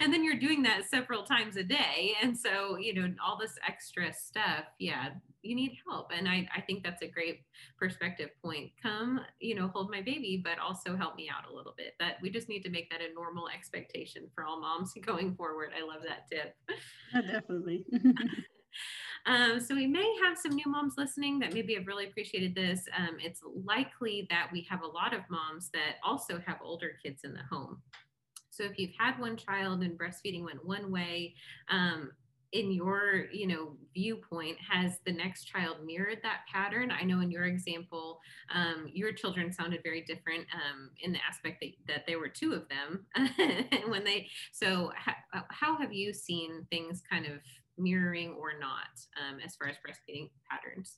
and 0.00 0.12
then 0.12 0.24
you're 0.24 0.38
doing 0.38 0.62
that 0.62 0.84
several 0.88 1.24
times 1.24 1.56
a 1.56 1.62
day. 1.62 2.12
And 2.22 2.36
so, 2.36 2.76
you 2.76 2.94
know, 2.94 3.12
all 3.24 3.38
this 3.38 3.54
extra 3.66 4.12
stuff, 4.12 4.64
yeah, 4.78 5.10
you 5.42 5.54
need 5.54 5.78
help. 5.88 6.10
And 6.16 6.28
I, 6.28 6.48
I 6.54 6.60
think 6.60 6.82
that's 6.82 7.02
a 7.02 7.08
great 7.08 7.40
perspective 7.78 8.30
point. 8.42 8.70
Come, 8.82 9.20
you 9.40 9.54
know, 9.54 9.68
hold 9.68 9.90
my 9.90 10.00
baby, 10.00 10.40
but 10.42 10.58
also 10.58 10.96
help 10.96 11.16
me 11.16 11.28
out 11.28 11.50
a 11.50 11.54
little 11.54 11.74
bit. 11.76 11.94
That 11.98 12.16
we 12.22 12.30
just 12.30 12.48
need 12.48 12.62
to 12.62 12.70
make 12.70 12.90
that 12.90 13.00
a 13.00 13.12
normal 13.14 13.48
expectation 13.48 14.28
for 14.34 14.44
all 14.44 14.60
moms 14.60 14.92
going 15.06 15.34
forward. 15.34 15.70
I 15.76 15.84
love 15.84 16.02
that 16.06 16.28
tip. 16.30 16.54
Yeah, 17.14 17.32
definitely. 17.32 17.84
Um, 19.26 19.60
so 19.60 19.74
we 19.74 19.86
may 19.86 20.16
have 20.24 20.36
some 20.36 20.52
new 20.52 20.64
moms 20.66 20.94
listening 20.96 21.38
that 21.40 21.54
maybe 21.54 21.74
have 21.74 21.86
really 21.86 22.06
appreciated 22.06 22.54
this. 22.54 22.88
Um, 22.96 23.18
it's 23.20 23.40
likely 23.64 24.26
that 24.30 24.48
we 24.52 24.66
have 24.68 24.82
a 24.82 24.86
lot 24.86 25.14
of 25.14 25.20
moms 25.30 25.70
that 25.72 25.96
also 26.04 26.40
have 26.46 26.58
older 26.62 26.92
kids 27.02 27.22
in 27.24 27.32
the 27.32 27.42
home. 27.50 27.82
So 28.50 28.64
if 28.64 28.78
you've 28.78 28.94
had 28.98 29.18
one 29.18 29.36
child 29.36 29.82
and 29.82 29.98
breastfeeding 29.98 30.44
went 30.44 30.64
one 30.64 30.90
way, 30.90 31.34
um, 31.70 32.10
in 32.52 32.70
your 32.70 33.26
you 33.32 33.46
know 33.46 33.76
viewpoint 33.94 34.56
has 34.60 34.98
the 35.06 35.12
next 35.12 35.44
child 35.44 35.78
mirrored 35.84 36.18
that 36.22 36.40
pattern 36.52 36.90
i 36.90 37.02
know 37.02 37.20
in 37.20 37.30
your 37.30 37.44
example 37.44 38.20
um, 38.54 38.88
your 38.92 39.12
children 39.12 39.52
sounded 39.52 39.80
very 39.82 40.02
different 40.02 40.44
um, 40.54 40.90
in 41.00 41.12
the 41.12 41.18
aspect 41.26 41.62
that, 41.62 41.70
that 41.88 42.04
there 42.06 42.18
were 42.18 42.28
two 42.28 42.52
of 42.52 42.66
them 42.68 43.06
when 43.88 44.04
they 44.04 44.28
so 44.52 44.92
ha- 44.96 45.44
how 45.50 45.76
have 45.76 45.92
you 45.92 46.12
seen 46.12 46.66
things 46.70 47.02
kind 47.08 47.26
of 47.26 47.40
mirroring 47.78 48.36
or 48.38 48.52
not 48.58 48.88
um, 49.20 49.38
as 49.44 49.56
far 49.56 49.68
as 49.68 49.76
breastfeeding 49.76 50.30
patterns? 50.50 50.96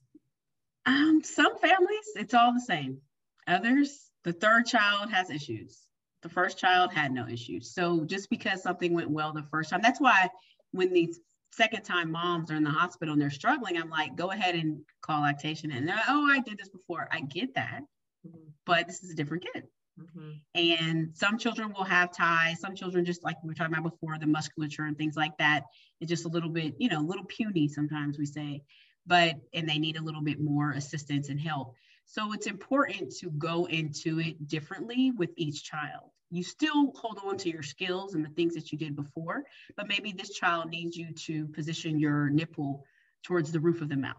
Um, 0.87 1.23
some 1.25 1.59
families, 1.59 2.11
it's 2.17 2.35
all 2.35 2.53
the 2.53 2.61
same. 2.61 2.99
Others, 3.47 4.11
the 4.25 4.33
third 4.33 4.67
child 4.67 5.11
has 5.11 5.31
issues. 5.31 5.87
The 6.23 6.29
first 6.29 6.59
child 6.59 6.93
had 6.93 7.13
no 7.13 7.29
issues. 7.29 7.75
So 7.75 8.05
just 8.05 8.31
because 8.31 8.63
something 8.63 8.95
went 8.95 9.11
well 9.11 9.33
the 9.33 9.47
first 9.51 9.71
time, 9.71 9.81
that's 9.83 10.01
why 10.01 10.29
when 10.73 10.93
these 10.93 11.21
second 11.53 11.83
time 11.83 12.11
moms 12.11 12.51
are 12.51 12.57
in 12.57 12.65
the 12.65 12.71
hospital 12.71 13.13
and 13.13 13.21
they're 13.21 13.31
struggling, 13.31 13.77
I'm 13.77 13.91
like, 13.91 14.17
go 14.17 14.31
ahead 14.31 14.55
and 14.55 14.81
call 15.03 15.23
lactation. 15.23 15.71
And 15.71 15.87
they're, 15.87 15.97
like, 15.97 16.05
oh, 16.09 16.27
I 16.31 16.41
did 16.41 16.59
this 16.59 16.71
before. 16.71 17.09
I 17.13 17.21
get 17.21 17.55
that, 17.55 17.81
mm-hmm. 18.27 18.49
but 18.67 18.87
this 18.87 19.03
is 19.03 19.11
a 19.11 19.15
different 19.15 19.47
kid. 19.53 19.65
Mm-hmm. 20.01 20.31
And 20.55 21.17
some 21.17 21.39
children 21.39 21.73
will 21.73 21.85
have 21.85 22.13
ties. 22.13 22.61
Some 22.61 22.75
children, 22.75 23.05
just 23.05 23.25
like 23.25 23.37
we 23.43 23.49
were 23.49 23.55
talking 23.55 23.75
about 23.75 23.91
before, 23.91 24.19
the 24.19 24.27
musculature 24.27 24.85
and 24.85 24.97
things 24.97 25.17
like 25.17 25.37
that, 25.39 25.65
it's 26.01 26.09
just 26.09 26.25
a 26.25 26.29
little 26.29 26.49
bit, 26.51 26.75
you 26.79 26.89
know, 26.89 27.01
a 27.01 27.07
little 27.07 27.25
puny 27.25 27.69
sometimes 27.69 28.19
we 28.19 28.27
say, 28.27 28.63
but, 29.07 29.37
and 29.53 29.69
they 29.69 29.79
need 29.79 29.97
a 29.97 30.03
little 30.03 30.23
bit 30.23 30.41
more 30.41 30.73
assistance 30.73 31.29
and 31.29 31.41
help. 31.41 31.75
So 32.07 32.33
it's 32.33 32.47
important 32.47 33.15
to 33.17 33.31
go 33.31 33.67
into 33.67 34.21
it 34.21 34.47
differently 34.49 35.13
with 35.13 35.31
each 35.37 35.65
child. 35.65 36.11
You 36.31 36.43
still 36.43 36.93
hold 36.97 37.21
on 37.25 37.37
to 37.39 37.51
your 37.51 37.63
skills 37.63 38.15
and 38.15 38.25
the 38.25 38.31
things 38.31 38.55
that 38.55 38.73
you 38.73 38.79
did 38.79 38.97
before, 38.97 39.45
but 39.77 39.89
maybe 39.89 40.13
this 40.13 40.31
child 40.31 40.71
needs 40.71 40.97
you 40.97 41.13
to 41.27 41.47
position 41.49 41.99
your 42.01 42.29
nipple 42.29 42.85
towards 43.23 43.53
the 43.53 43.61
roof 43.61 43.81
of 43.81 43.89
the 43.89 43.97
mouth, 43.97 44.17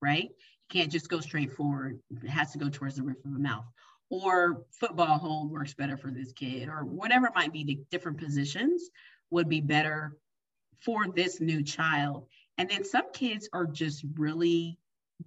right? 0.00 0.30
You 0.30 0.80
can't 0.80 0.90
just 0.90 1.08
go 1.08 1.20
straight 1.20 1.52
forward. 1.52 2.00
It 2.10 2.28
has 2.28 2.52
to 2.52 2.58
go 2.58 2.70
towards 2.70 2.96
the 2.96 3.02
roof 3.02 3.18
of 3.24 3.34
the 3.34 3.38
mouth 3.38 3.66
or 4.10 4.64
football 4.70 5.18
hold 5.18 5.50
works 5.50 5.74
better 5.74 5.96
for 5.96 6.10
this 6.10 6.32
kid 6.32 6.68
or 6.68 6.84
whatever 6.84 7.30
might 7.34 7.52
be 7.52 7.64
the 7.64 7.78
different 7.90 8.18
positions 8.18 8.90
would 9.30 9.48
be 9.48 9.60
better 9.60 10.16
for 10.80 11.06
this 11.08 11.40
new 11.40 11.62
child. 11.62 12.26
And 12.56 12.68
then 12.70 12.84
some 12.84 13.12
kids 13.12 13.48
are 13.52 13.66
just 13.66 14.04
really 14.16 14.78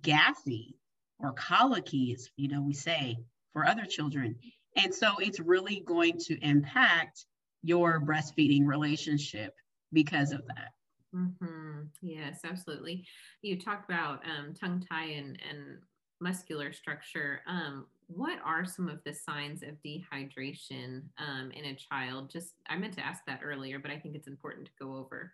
gassy 0.01 0.75
or 1.19 1.33
colicky 1.33 2.13
as 2.13 2.29
you 2.35 2.47
know 2.47 2.61
we 2.61 2.73
say 2.73 3.17
for 3.53 3.65
other 3.65 3.85
children. 3.85 4.35
And 4.75 4.93
so 4.93 5.17
it's 5.19 5.39
really 5.39 5.83
going 5.85 6.17
to 6.19 6.39
impact 6.39 7.25
your 7.61 8.01
breastfeeding 8.01 8.65
relationship 8.65 9.53
because 9.93 10.31
of 10.31 10.45
that. 10.47 10.71
Mm-hmm. 11.13 11.81
yes 12.01 12.39
absolutely. 12.45 13.05
You 13.41 13.59
talked 13.59 13.89
about 13.89 14.21
um, 14.25 14.53
tongue 14.53 14.85
tie 14.89 15.07
and, 15.07 15.37
and 15.49 15.79
muscular 16.21 16.71
structure 16.71 17.41
um, 17.47 17.85
what 18.15 18.39
are 18.43 18.65
some 18.65 18.89
of 18.89 18.99
the 19.05 19.13
signs 19.13 19.63
of 19.63 19.69
dehydration 19.85 21.03
um, 21.17 21.51
in 21.51 21.65
a 21.65 21.75
child? 21.75 22.29
Just, 22.29 22.53
I 22.67 22.77
meant 22.77 22.93
to 22.95 23.05
ask 23.05 23.23
that 23.25 23.41
earlier, 23.43 23.79
but 23.79 23.91
I 23.91 23.97
think 23.97 24.15
it's 24.15 24.27
important 24.27 24.67
to 24.67 24.71
go 24.79 24.95
over. 24.97 25.31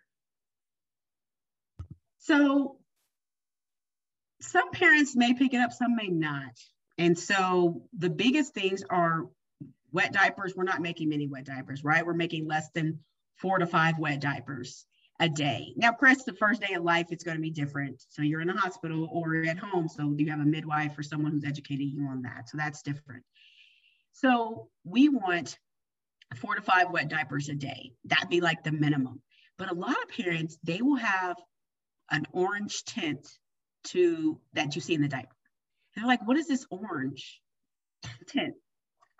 So, 2.18 2.76
some 4.40 4.70
parents 4.70 5.16
may 5.16 5.34
pick 5.34 5.54
it 5.54 5.58
up, 5.58 5.72
some 5.72 5.96
may 5.96 6.08
not. 6.08 6.52
And 6.96 7.18
so, 7.18 7.82
the 7.96 8.10
biggest 8.10 8.54
things 8.54 8.82
are 8.88 9.26
wet 9.92 10.12
diapers. 10.12 10.54
We're 10.54 10.64
not 10.64 10.82
making 10.82 11.08
many 11.08 11.26
wet 11.26 11.44
diapers, 11.44 11.82
right? 11.84 12.06
We're 12.06 12.14
making 12.14 12.46
less 12.46 12.68
than 12.70 13.00
four 13.36 13.58
to 13.58 13.66
five 13.66 13.98
wet 13.98 14.20
diapers 14.20 14.84
a 15.20 15.28
day. 15.28 15.72
Now, 15.76 15.92
Chris, 15.92 16.22
the 16.24 16.32
first 16.32 16.60
day 16.60 16.74
of 16.74 16.84
life, 16.84 17.06
it's 17.10 17.24
going 17.24 17.36
to 17.36 17.42
be 17.42 17.50
different. 17.50 18.04
So 18.08 18.22
you're 18.22 18.40
in 18.40 18.50
a 18.50 18.56
hospital 18.56 19.08
or 19.10 19.36
at 19.44 19.58
home. 19.58 19.88
So 19.88 20.14
you 20.16 20.30
have 20.30 20.40
a 20.40 20.44
midwife 20.44 20.96
or 20.96 21.02
someone 21.02 21.32
who's 21.32 21.44
educating 21.44 21.88
you 21.88 22.06
on 22.06 22.22
that. 22.22 22.48
So 22.48 22.56
that's 22.56 22.82
different. 22.82 23.24
So 24.12 24.68
we 24.84 25.08
want 25.08 25.58
four 26.36 26.54
to 26.54 26.62
five 26.62 26.90
wet 26.90 27.08
diapers 27.08 27.48
a 27.48 27.54
day. 27.54 27.92
That'd 28.04 28.28
be 28.28 28.40
like 28.40 28.62
the 28.62 28.72
minimum. 28.72 29.20
But 29.58 29.72
a 29.72 29.74
lot 29.74 29.96
of 30.02 30.08
parents, 30.08 30.56
they 30.62 30.82
will 30.82 30.96
have 30.96 31.36
an 32.10 32.26
orange 32.32 32.84
tint 32.84 33.28
to 33.84 34.40
that 34.52 34.74
you 34.76 34.80
see 34.80 34.94
in 34.94 35.02
the 35.02 35.08
diaper. 35.08 35.34
They're 35.94 36.06
like, 36.06 36.26
what 36.26 36.36
is 36.36 36.46
this 36.46 36.66
orange 36.70 37.40
tint? 38.28 38.54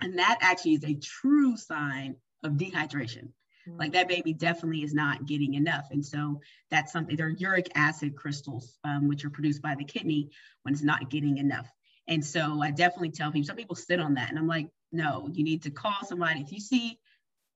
And 0.00 0.18
that 0.18 0.38
actually 0.42 0.74
is 0.74 0.84
a 0.84 0.94
true 0.94 1.56
sign 1.56 2.16
of 2.44 2.52
dehydration. 2.52 3.30
Like 3.76 3.92
that 3.92 4.08
baby 4.08 4.32
definitely 4.32 4.82
is 4.82 4.94
not 4.94 5.26
getting 5.26 5.54
enough. 5.54 5.88
And 5.90 6.04
so 6.04 6.40
that's 6.70 6.92
something, 6.92 7.16
they're 7.16 7.28
uric 7.28 7.70
acid 7.74 8.16
crystals, 8.16 8.78
um, 8.84 9.08
which 9.08 9.24
are 9.24 9.30
produced 9.30 9.62
by 9.62 9.74
the 9.74 9.84
kidney 9.84 10.30
when 10.62 10.74
it's 10.74 10.82
not 10.82 11.10
getting 11.10 11.38
enough. 11.38 11.70
And 12.06 12.24
so 12.24 12.62
I 12.62 12.70
definitely 12.70 13.10
tell 13.10 13.30
people, 13.30 13.46
some 13.46 13.56
people 13.56 13.76
sit 13.76 14.00
on 14.00 14.14
that. 14.14 14.30
And 14.30 14.38
I'm 14.38 14.46
like, 14.46 14.68
no, 14.92 15.28
you 15.32 15.44
need 15.44 15.64
to 15.64 15.70
call 15.70 15.96
somebody. 16.04 16.40
If 16.40 16.52
you 16.52 16.60
see 16.60 16.98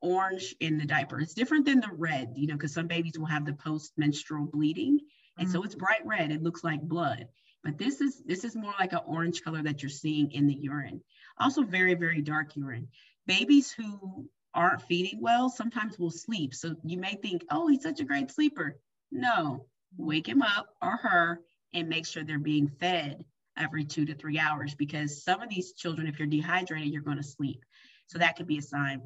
orange 0.01 0.55
in 0.61 0.79
the 0.79 0.85
diaper, 0.85 1.21
it's 1.21 1.35
different 1.35 1.65
than 1.65 1.81
the 1.81 1.91
red, 1.93 2.35
you 2.37 2.47
know, 2.47 2.55
because 2.55 2.75
some 2.75 2.87
babies 2.87 3.19
will 3.19 3.27
have 3.27 3.47
the 3.47 3.55
post 3.55 3.93
menstrual 3.97 4.47
bleeding. 4.47 4.99
And 5.39 5.49
mm-hmm. 5.49 5.55
so 5.55 5.63
it's 5.63 5.75
bright 5.75 6.05
red, 6.05 6.31
it 6.31 6.43
looks 6.43 6.63
like 6.63 6.83
blood. 6.83 7.29
But 7.65 7.79
this 7.79 8.01
is 8.01 8.21
this 8.27 8.45
is 8.45 8.57
more 8.57 8.75
like 8.79 8.93
an 8.93 9.01
orange 9.07 9.43
color 9.43 9.63
that 9.63 9.83
you're 9.83 9.91
seeing 9.91 10.33
in 10.33 10.47
the 10.49 10.55
urine. 10.55 11.01
Also 11.39 11.63
very, 11.63 11.95
very 11.95 12.21
dark 12.21 12.57
urine. 12.57 12.89
Babies 13.27 13.71
who 13.71 14.29
aren't 14.55 14.83
feeding 14.83 15.21
well 15.21 15.49
sometimes 15.49 15.99
will 15.99 16.11
sleep. 16.11 16.55
So 16.55 16.77
you 16.85 16.99
may 16.99 17.15
think, 17.15 17.45
oh, 17.51 17.69
he's 17.69 17.83
such 17.83 18.01
a 18.01 18.05
great 18.05 18.31
sleeper. 18.31 18.79
No, 19.11 19.67
wake 19.97 20.29
him 20.29 20.43
up 20.43 20.69
or 20.81 20.97
her 20.97 21.41
and 21.73 21.89
make 21.89 22.07
sure 22.07 22.25
they're 22.25 22.39
being 22.39 22.69
fed 22.69 23.25
every 23.57 23.85
two 23.85 24.07
to 24.07 24.15
three 24.15 24.39
hours 24.39 24.75
because 24.75 25.23
some 25.23 25.43
of 25.43 25.49
these 25.49 25.73
children, 25.73 26.07
if 26.07 26.19
you're 26.19 26.29
dehydrated, 26.29 26.93
you're 26.93 27.03
going 27.03 27.19
to 27.19 27.23
sleep. 27.23 27.65
So 28.07 28.19
that 28.19 28.37
could 28.37 28.47
be 28.47 28.59
a 28.59 28.63
sign. 28.63 29.03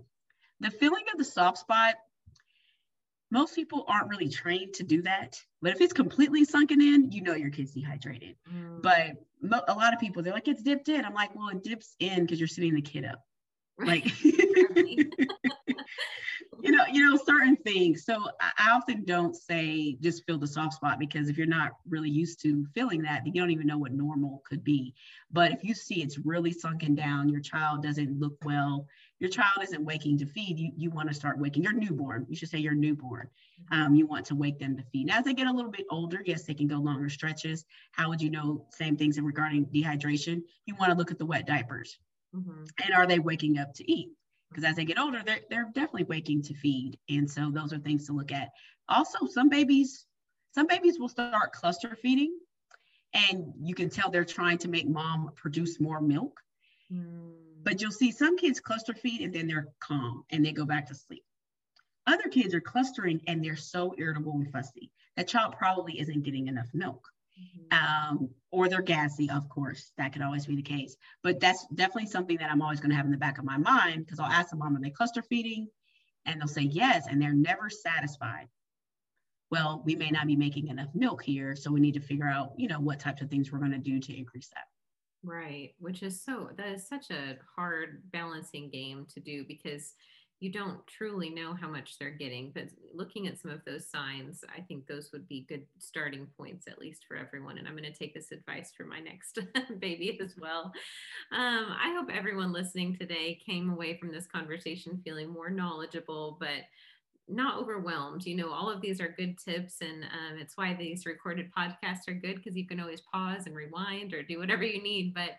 The 0.61 0.71
feeling 0.71 1.05
of 1.13 1.19
the 1.19 1.25
soft 1.25 1.59
spot, 1.59 1.95
most 3.31 3.55
people 3.55 3.85
aren't 3.89 4.09
really 4.09 4.29
trained 4.29 4.75
to 4.75 4.85
do 4.85 5.03
that. 5.03 5.41
But 5.61 5.73
if 5.73 5.81
it's 5.81 5.93
completely 5.93 6.45
sunken 6.45 6.81
in, 6.81 7.11
you 7.11 7.23
know 7.23 7.35
your 7.35 7.51
kid's 7.51 7.73
dehydrated. 7.73 8.37
Mm. 8.53 8.83
But 8.83 9.17
mo- 9.43 9.65
a 9.67 9.75
lot 9.75 9.93
of 9.93 10.01
people, 10.01 10.23
they're 10.23 10.33
like, 10.33 10.49
it's 10.49 10.63
dipped 10.63 10.89
in. 10.89 11.05
I'm 11.05 11.15
like, 11.15 11.35
well, 11.35 11.49
it 11.49 11.63
dips 11.63 11.97
in 11.99 12.23
because 12.23 12.39
you're 12.39 12.47
sitting 12.47 12.75
the 12.75 12.83
kid 12.83 13.05
up. 13.05 13.25
Like 13.79 14.05
you 16.63 16.71
know, 16.71 16.85
you 16.91 17.09
know, 17.09 17.17
certain 17.17 17.57
things. 17.57 18.05
So 18.05 18.25
I 18.41 18.71
often 18.71 19.05
don't 19.05 19.37
say 19.37 19.97
just 20.01 20.25
feel 20.25 20.39
the 20.39 20.47
soft 20.47 20.75
spot 20.75 20.99
because 20.99 21.29
if 21.29 21.37
you're 21.37 21.47
not 21.47 21.73
really 21.89 22.09
used 22.09 22.41
to 22.43 22.67
feeling 22.75 23.03
that, 23.03 23.23
then 23.25 23.35
you 23.35 23.41
don't 23.41 23.51
even 23.51 23.67
know 23.67 23.79
what 23.79 23.93
normal 23.93 24.43
could 24.49 24.65
be. 24.65 24.95
But 25.31 25.53
if 25.53 25.63
you 25.63 25.75
see 25.75 26.03
it's 26.03 26.19
really 26.19 26.53
sunken 26.53 26.95
down, 26.95 27.29
your 27.29 27.41
child 27.41 27.83
doesn't 27.83 28.19
look 28.19 28.37
well, 28.45 28.87
your 29.19 29.31
child 29.31 29.63
isn't 29.63 29.85
waking 29.85 30.19
to 30.19 30.27
feed, 30.27 30.59
you, 30.59 30.73
you 30.77 30.91
want 30.91 31.09
to 31.09 31.15
start 31.15 31.39
waking. 31.39 31.63
Your 31.63 31.73
newborn, 31.73 32.27
you 32.29 32.37
should 32.37 32.51
say 32.51 32.59
your 32.59 32.75
newborn. 32.75 33.29
Um, 33.73 33.95
you 33.95 34.07
want 34.07 34.27
to 34.27 34.35
wake 34.35 34.59
them 34.59 34.77
to 34.77 34.83
feed. 34.93 35.07
Now, 35.07 35.19
as 35.19 35.25
they 35.25 35.35
get 35.35 35.47
a 35.47 35.53
little 35.53 35.71
bit 35.71 35.87
older, 35.91 36.23
yes, 36.25 36.45
they 36.45 36.55
can 36.55 36.69
go 36.69 36.77
longer 36.77 37.09
stretches. 37.09 37.65
How 37.93 38.09
would 38.09 38.21
you 38.21 38.31
know? 38.31 38.67
Same 38.71 38.97
things 38.97 39.21
regarding 39.21 39.67
dehydration. 39.67 40.43
You 40.67 40.75
want 40.77 40.93
to 40.93 40.99
look 40.99 41.11
at 41.11 41.19
the 41.19 41.27
wet 41.27 41.47
diapers. 41.47 41.99
Mm-hmm. 42.35 42.65
And 42.85 42.95
are 42.95 43.07
they 43.07 43.19
waking 43.19 43.59
up 43.59 43.73
to 43.75 43.91
eat? 43.91 44.11
Because 44.57 44.71
as 44.71 44.77
they 44.77 44.87
get 44.87 44.99
older, 44.99 45.23
they're, 45.23 45.41
they're 45.51 45.71
definitely 45.75 46.05
waking 46.05 46.41
to 46.41 46.55
feed. 46.55 46.99
And 47.11 47.31
so 47.31 47.51
those 47.51 47.75
are 47.75 47.79
things 47.79 48.07
to 48.07 48.15
look 48.15 48.33
at. 48.33 48.49
Also, 48.89 49.27
some 49.27 49.51
babies, 49.51 50.07
some 50.55 50.67
babies 50.67 50.99
will 50.99 51.11
start 51.11 51.53
cluster 51.53 51.95
feeding 52.01 52.39
and 53.13 53.53
you 53.61 53.75
can 53.75 53.91
tell 53.91 54.11
they're 54.11 54.25
trying 54.25 54.57
to 54.59 54.69
make 54.69 54.89
mom 54.89 55.31
produce 55.37 55.79
more 55.79 56.01
milk. 56.01 56.41
Mm. 56.91 57.35
But 57.65 57.83
you'll 57.83 57.93
see 57.93 58.11
some 58.11 58.39
kids 58.39 58.59
cluster 58.59 58.95
feed 58.95 59.21
and 59.21 59.35
then 59.35 59.47
they're 59.47 59.69
calm 59.81 60.25
and 60.31 60.43
they 60.43 60.53
go 60.53 60.65
back 60.65 60.87
to 60.87 60.95
sleep. 60.95 61.25
Other 62.07 62.31
kids 62.31 62.55
are 62.55 62.61
clustering 62.61 63.21
and 63.27 63.45
they're 63.45 63.57
so 63.57 63.95
irritable 63.99 64.33
and 64.33 64.51
fussy. 64.51 64.91
That 65.19 65.29
child 65.29 65.55
probably 65.59 66.01
isn't 66.01 66.23
getting 66.23 66.49
enough 66.49 66.69
milk. 66.73 67.07
Um, 67.71 68.31
or 68.51 68.69
they're 68.69 68.83
gassy, 68.83 69.29
of 69.31 69.49
course. 69.49 69.93
That 69.99 70.13
could 70.13 70.23
always 70.23 70.47
be 70.47 70.57
the 70.57 70.63
case. 70.63 70.97
But 71.23 71.41
that's 71.41 71.67
definitely 71.75 72.07
something 72.07 72.37
that 72.39 72.51
I'm 72.51 72.63
always 72.63 72.81
going 72.81 72.91
to 72.91 72.97
have 72.97 73.07
in 73.07 73.13
the 73.13 73.19
back 73.19 73.39
of 73.39 73.45
my 73.45 73.59
mind 73.59 74.05
because 74.05 74.21
I'll 74.21 74.31
ask 74.31 74.51
the 74.51 74.57
mom, 74.57 74.77
are 74.77 74.81
they 74.81 74.91
cluster 74.91 75.23
feeding? 75.23 75.69
And 76.25 76.41
they'll 76.41 76.49
say 76.49 76.63
yes, 76.63 77.07
and 77.09 77.21
they're 77.23 77.33
never 77.33 77.71
satisfied. 77.71 78.49
Well, 79.51 79.83
we 79.85 79.95
may 79.95 80.11
not 80.11 80.27
be 80.27 80.35
making 80.35 80.69
enough 80.69 80.89
milk 80.95 81.23
here, 81.23 81.55
so 81.55 81.71
we 81.71 81.81
need 81.81 81.95
to 81.95 82.01
figure 82.01 82.29
out, 82.29 82.53
you 82.57 82.67
know, 82.67 82.81
what 82.81 82.99
types 82.99 83.23
of 83.23 83.31
things 83.31 83.53
we're 83.53 83.61
going 83.61 83.71
to 83.71 83.79
do 83.79 84.01
to 84.01 84.17
increase 84.17 84.49
that. 84.49 84.65
Right, 85.23 85.75
which 85.79 86.03
is 86.03 86.23
so 86.23 86.51
that 86.57 86.69
is 86.69 86.89
such 86.89 87.11
a 87.11 87.37
hard 87.57 88.03
balancing 88.13 88.71
game 88.71 89.07
to 89.15 89.21
do 89.21 89.45
because 89.47 89.95
you 90.41 90.53
don't 90.53 90.87
truly 90.87 91.31
know 91.31 91.55
how 91.55 91.69
much 91.69 91.99
they're 91.99 92.11
getting. 92.11 92.53
But 92.55 92.65
looking 92.93 93.27
at 93.27 93.39
some 93.39 93.51
of 93.51 93.65
those 93.65 93.87
signs, 93.87 94.45
I 94.55 94.61
think 94.61 94.87
those 94.87 95.11
would 95.13 95.27
be 95.29 95.47
good 95.49 95.65
starting 95.79 96.27
points, 96.37 96.67
at 96.69 96.79
least 96.79 97.05
for 97.09 97.17
everyone. 97.17 97.59
And 97.59 97.67
I'm 97.67 97.77
going 97.77 97.91
to 97.91 97.99
take 97.99 98.15
this 98.15 98.33
advice 98.33 98.71
for 98.77 98.85
my 98.85 99.01
next 99.01 99.39
baby 99.81 100.19
as 100.23 100.35
well. 100.39 100.73
Um, 101.33 101.67
I 101.83 101.95
hope 101.97 102.11
everyone 102.13 102.53
listening 102.53 102.97
today 102.97 103.39
came 103.45 103.71
away 103.71 103.97
from 103.99 104.13
this 104.13 104.27
conversation 104.27 105.01
feeling 105.05 105.31
more 105.31 105.51
knowledgeable, 105.51 106.37
but 106.39 106.65
not 107.29 107.59
overwhelmed. 107.59 108.25
You 108.25 108.37
know, 108.37 108.51
all 108.51 108.71
of 108.71 108.81
these 108.81 109.01
are 109.01 109.15
good 109.17 109.39
tips, 109.39 109.77
and 109.81 110.05
um, 110.05 110.39
it's 110.39 110.57
why 110.57 110.75
these 110.75 111.07
recorded 111.07 111.51
podcasts 111.57 112.09
are 112.09 112.15
good 112.15 112.37
because 112.37 112.57
you 112.57 112.67
can 112.67 112.81
always 112.81 113.03
pause 113.13 113.47
and 113.47 113.57
rewind 113.57 114.15
or 114.15 114.23
do 114.23 114.39
whatever 114.39 114.65
you 114.65 114.83
need. 114.83 115.15
But 115.15 115.31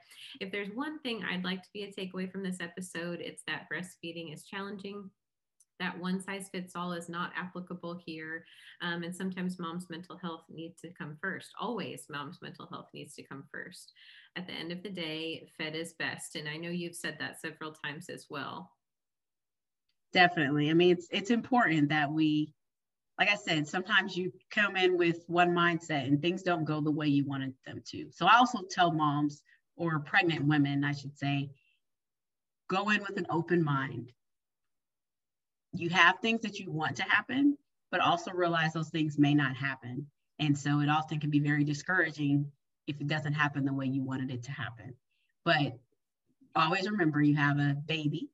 if 0.42 0.52
there's 0.52 0.70
one 0.74 1.00
thing 1.00 1.24
I'd 1.24 1.46
like 1.46 1.64
to 1.64 1.70
be 1.74 1.84
a 1.84 1.92
takeaway 1.92 2.32
from 2.32 2.44
this 2.44 2.58
episode, 2.60 3.20
it's 3.22 3.44
that 3.48 3.68
breastfeeding 3.72 4.34
is 4.34 4.44
challenging. 4.44 5.10
That 5.80 5.98
one 6.00 6.20
size 6.20 6.50
fits 6.52 6.76
all 6.76 6.92
is 6.92 7.08
not 7.08 7.32
applicable 7.38 8.02
here. 8.04 8.44
Um, 8.82 9.04
and 9.04 9.16
sometimes 9.16 9.60
mom's 9.60 9.90
mental 9.90 10.18
health 10.18 10.44
needs 10.50 10.82
to 10.82 10.90
come 10.90 11.18
first. 11.22 11.50
Always, 11.60 12.08
mom's 12.10 12.42
mental 12.42 12.68
health 12.68 12.88
needs 12.94 13.14
to 13.16 13.24
come 13.24 13.44
first. 13.52 13.94
At 14.36 14.48
the 14.48 14.54
end 14.54 14.72
of 14.72 14.82
the 14.82 14.90
day, 14.90 15.48
fed 15.58 15.76
is 15.76 15.94
best. 15.94 16.36
And 16.36 16.50
I 16.50 16.58
know 16.58 16.70
you've 16.70 16.96
said 16.96 17.18
that 17.20 17.40
several 17.40 17.72
times 17.72 18.10
as 18.10 18.26
well. 18.30 18.72
Definitely. 20.14 20.70
I 20.70 20.74
mean, 20.74 20.92
it's 20.92 21.08
it's 21.12 21.32
important 21.32 21.90
that 21.90 22.12
we, 22.12 22.54
like 23.20 23.30
I 23.30 23.36
said, 23.36 23.68
sometimes 23.68 24.16
you 24.16 24.32
come 24.52 24.76
in 24.78 24.98
with 24.98 25.24
one 25.28 25.50
mindset 25.50 26.08
and 26.08 26.22
things 26.22 26.44
don't 26.44 26.66
go 26.66 26.82
the 26.82 26.92
way 26.92 27.08
you 27.08 27.26
wanted 27.26 27.54
them 27.66 27.82
to. 27.88 28.08
So 28.12 28.26
I 28.26 28.38
also 28.38 28.60
tell 28.70 28.92
moms 28.92 29.42
or 29.76 30.00
pregnant 30.00 30.46
women, 30.46 30.84
I 30.84 30.94
should 30.94 31.18
say, 31.18 31.50
go 32.70 32.90
in 32.90 33.02
with 33.02 33.18
an 33.18 33.28
open 33.30 33.64
mind. 33.64 34.12
You 35.74 35.90
have 35.90 36.20
things 36.20 36.42
that 36.42 36.60
you 36.60 36.72
want 36.72 36.96
to 36.98 37.04
happen, 37.04 37.58
but 37.92 38.02
also 38.02 38.32
realize 38.32 38.74
those 38.74 38.90
things 38.90 39.20
may 39.20 39.34
not 39.34 39.56
happen. 39.56 40.08
And 40.40 40.58
so 40.58 40.80
it 40.80 40.90
often 40.90 41.20
can 41.20 41.30
be 41.30 41.40
very 41.40 41.64
discouraging 41.64 42.52
if 42.88 43.00
it 43.02 43.08
doesn't 43.08 43.34
happen 43.34 43.66
the 43.66 43.74
way 43.74 43.86
you 43.86 44.02
wanted 44.04 44.32
it 44.32 44.44
to 44.44 44.52
happen. 44.52 44.96
But 45.44 45.78
always 46.56 46.90
remember 46.90 47.22
you 47.22 47.36
have 47.36 47.60
a 47.60 47.76
baby 47.86 48.30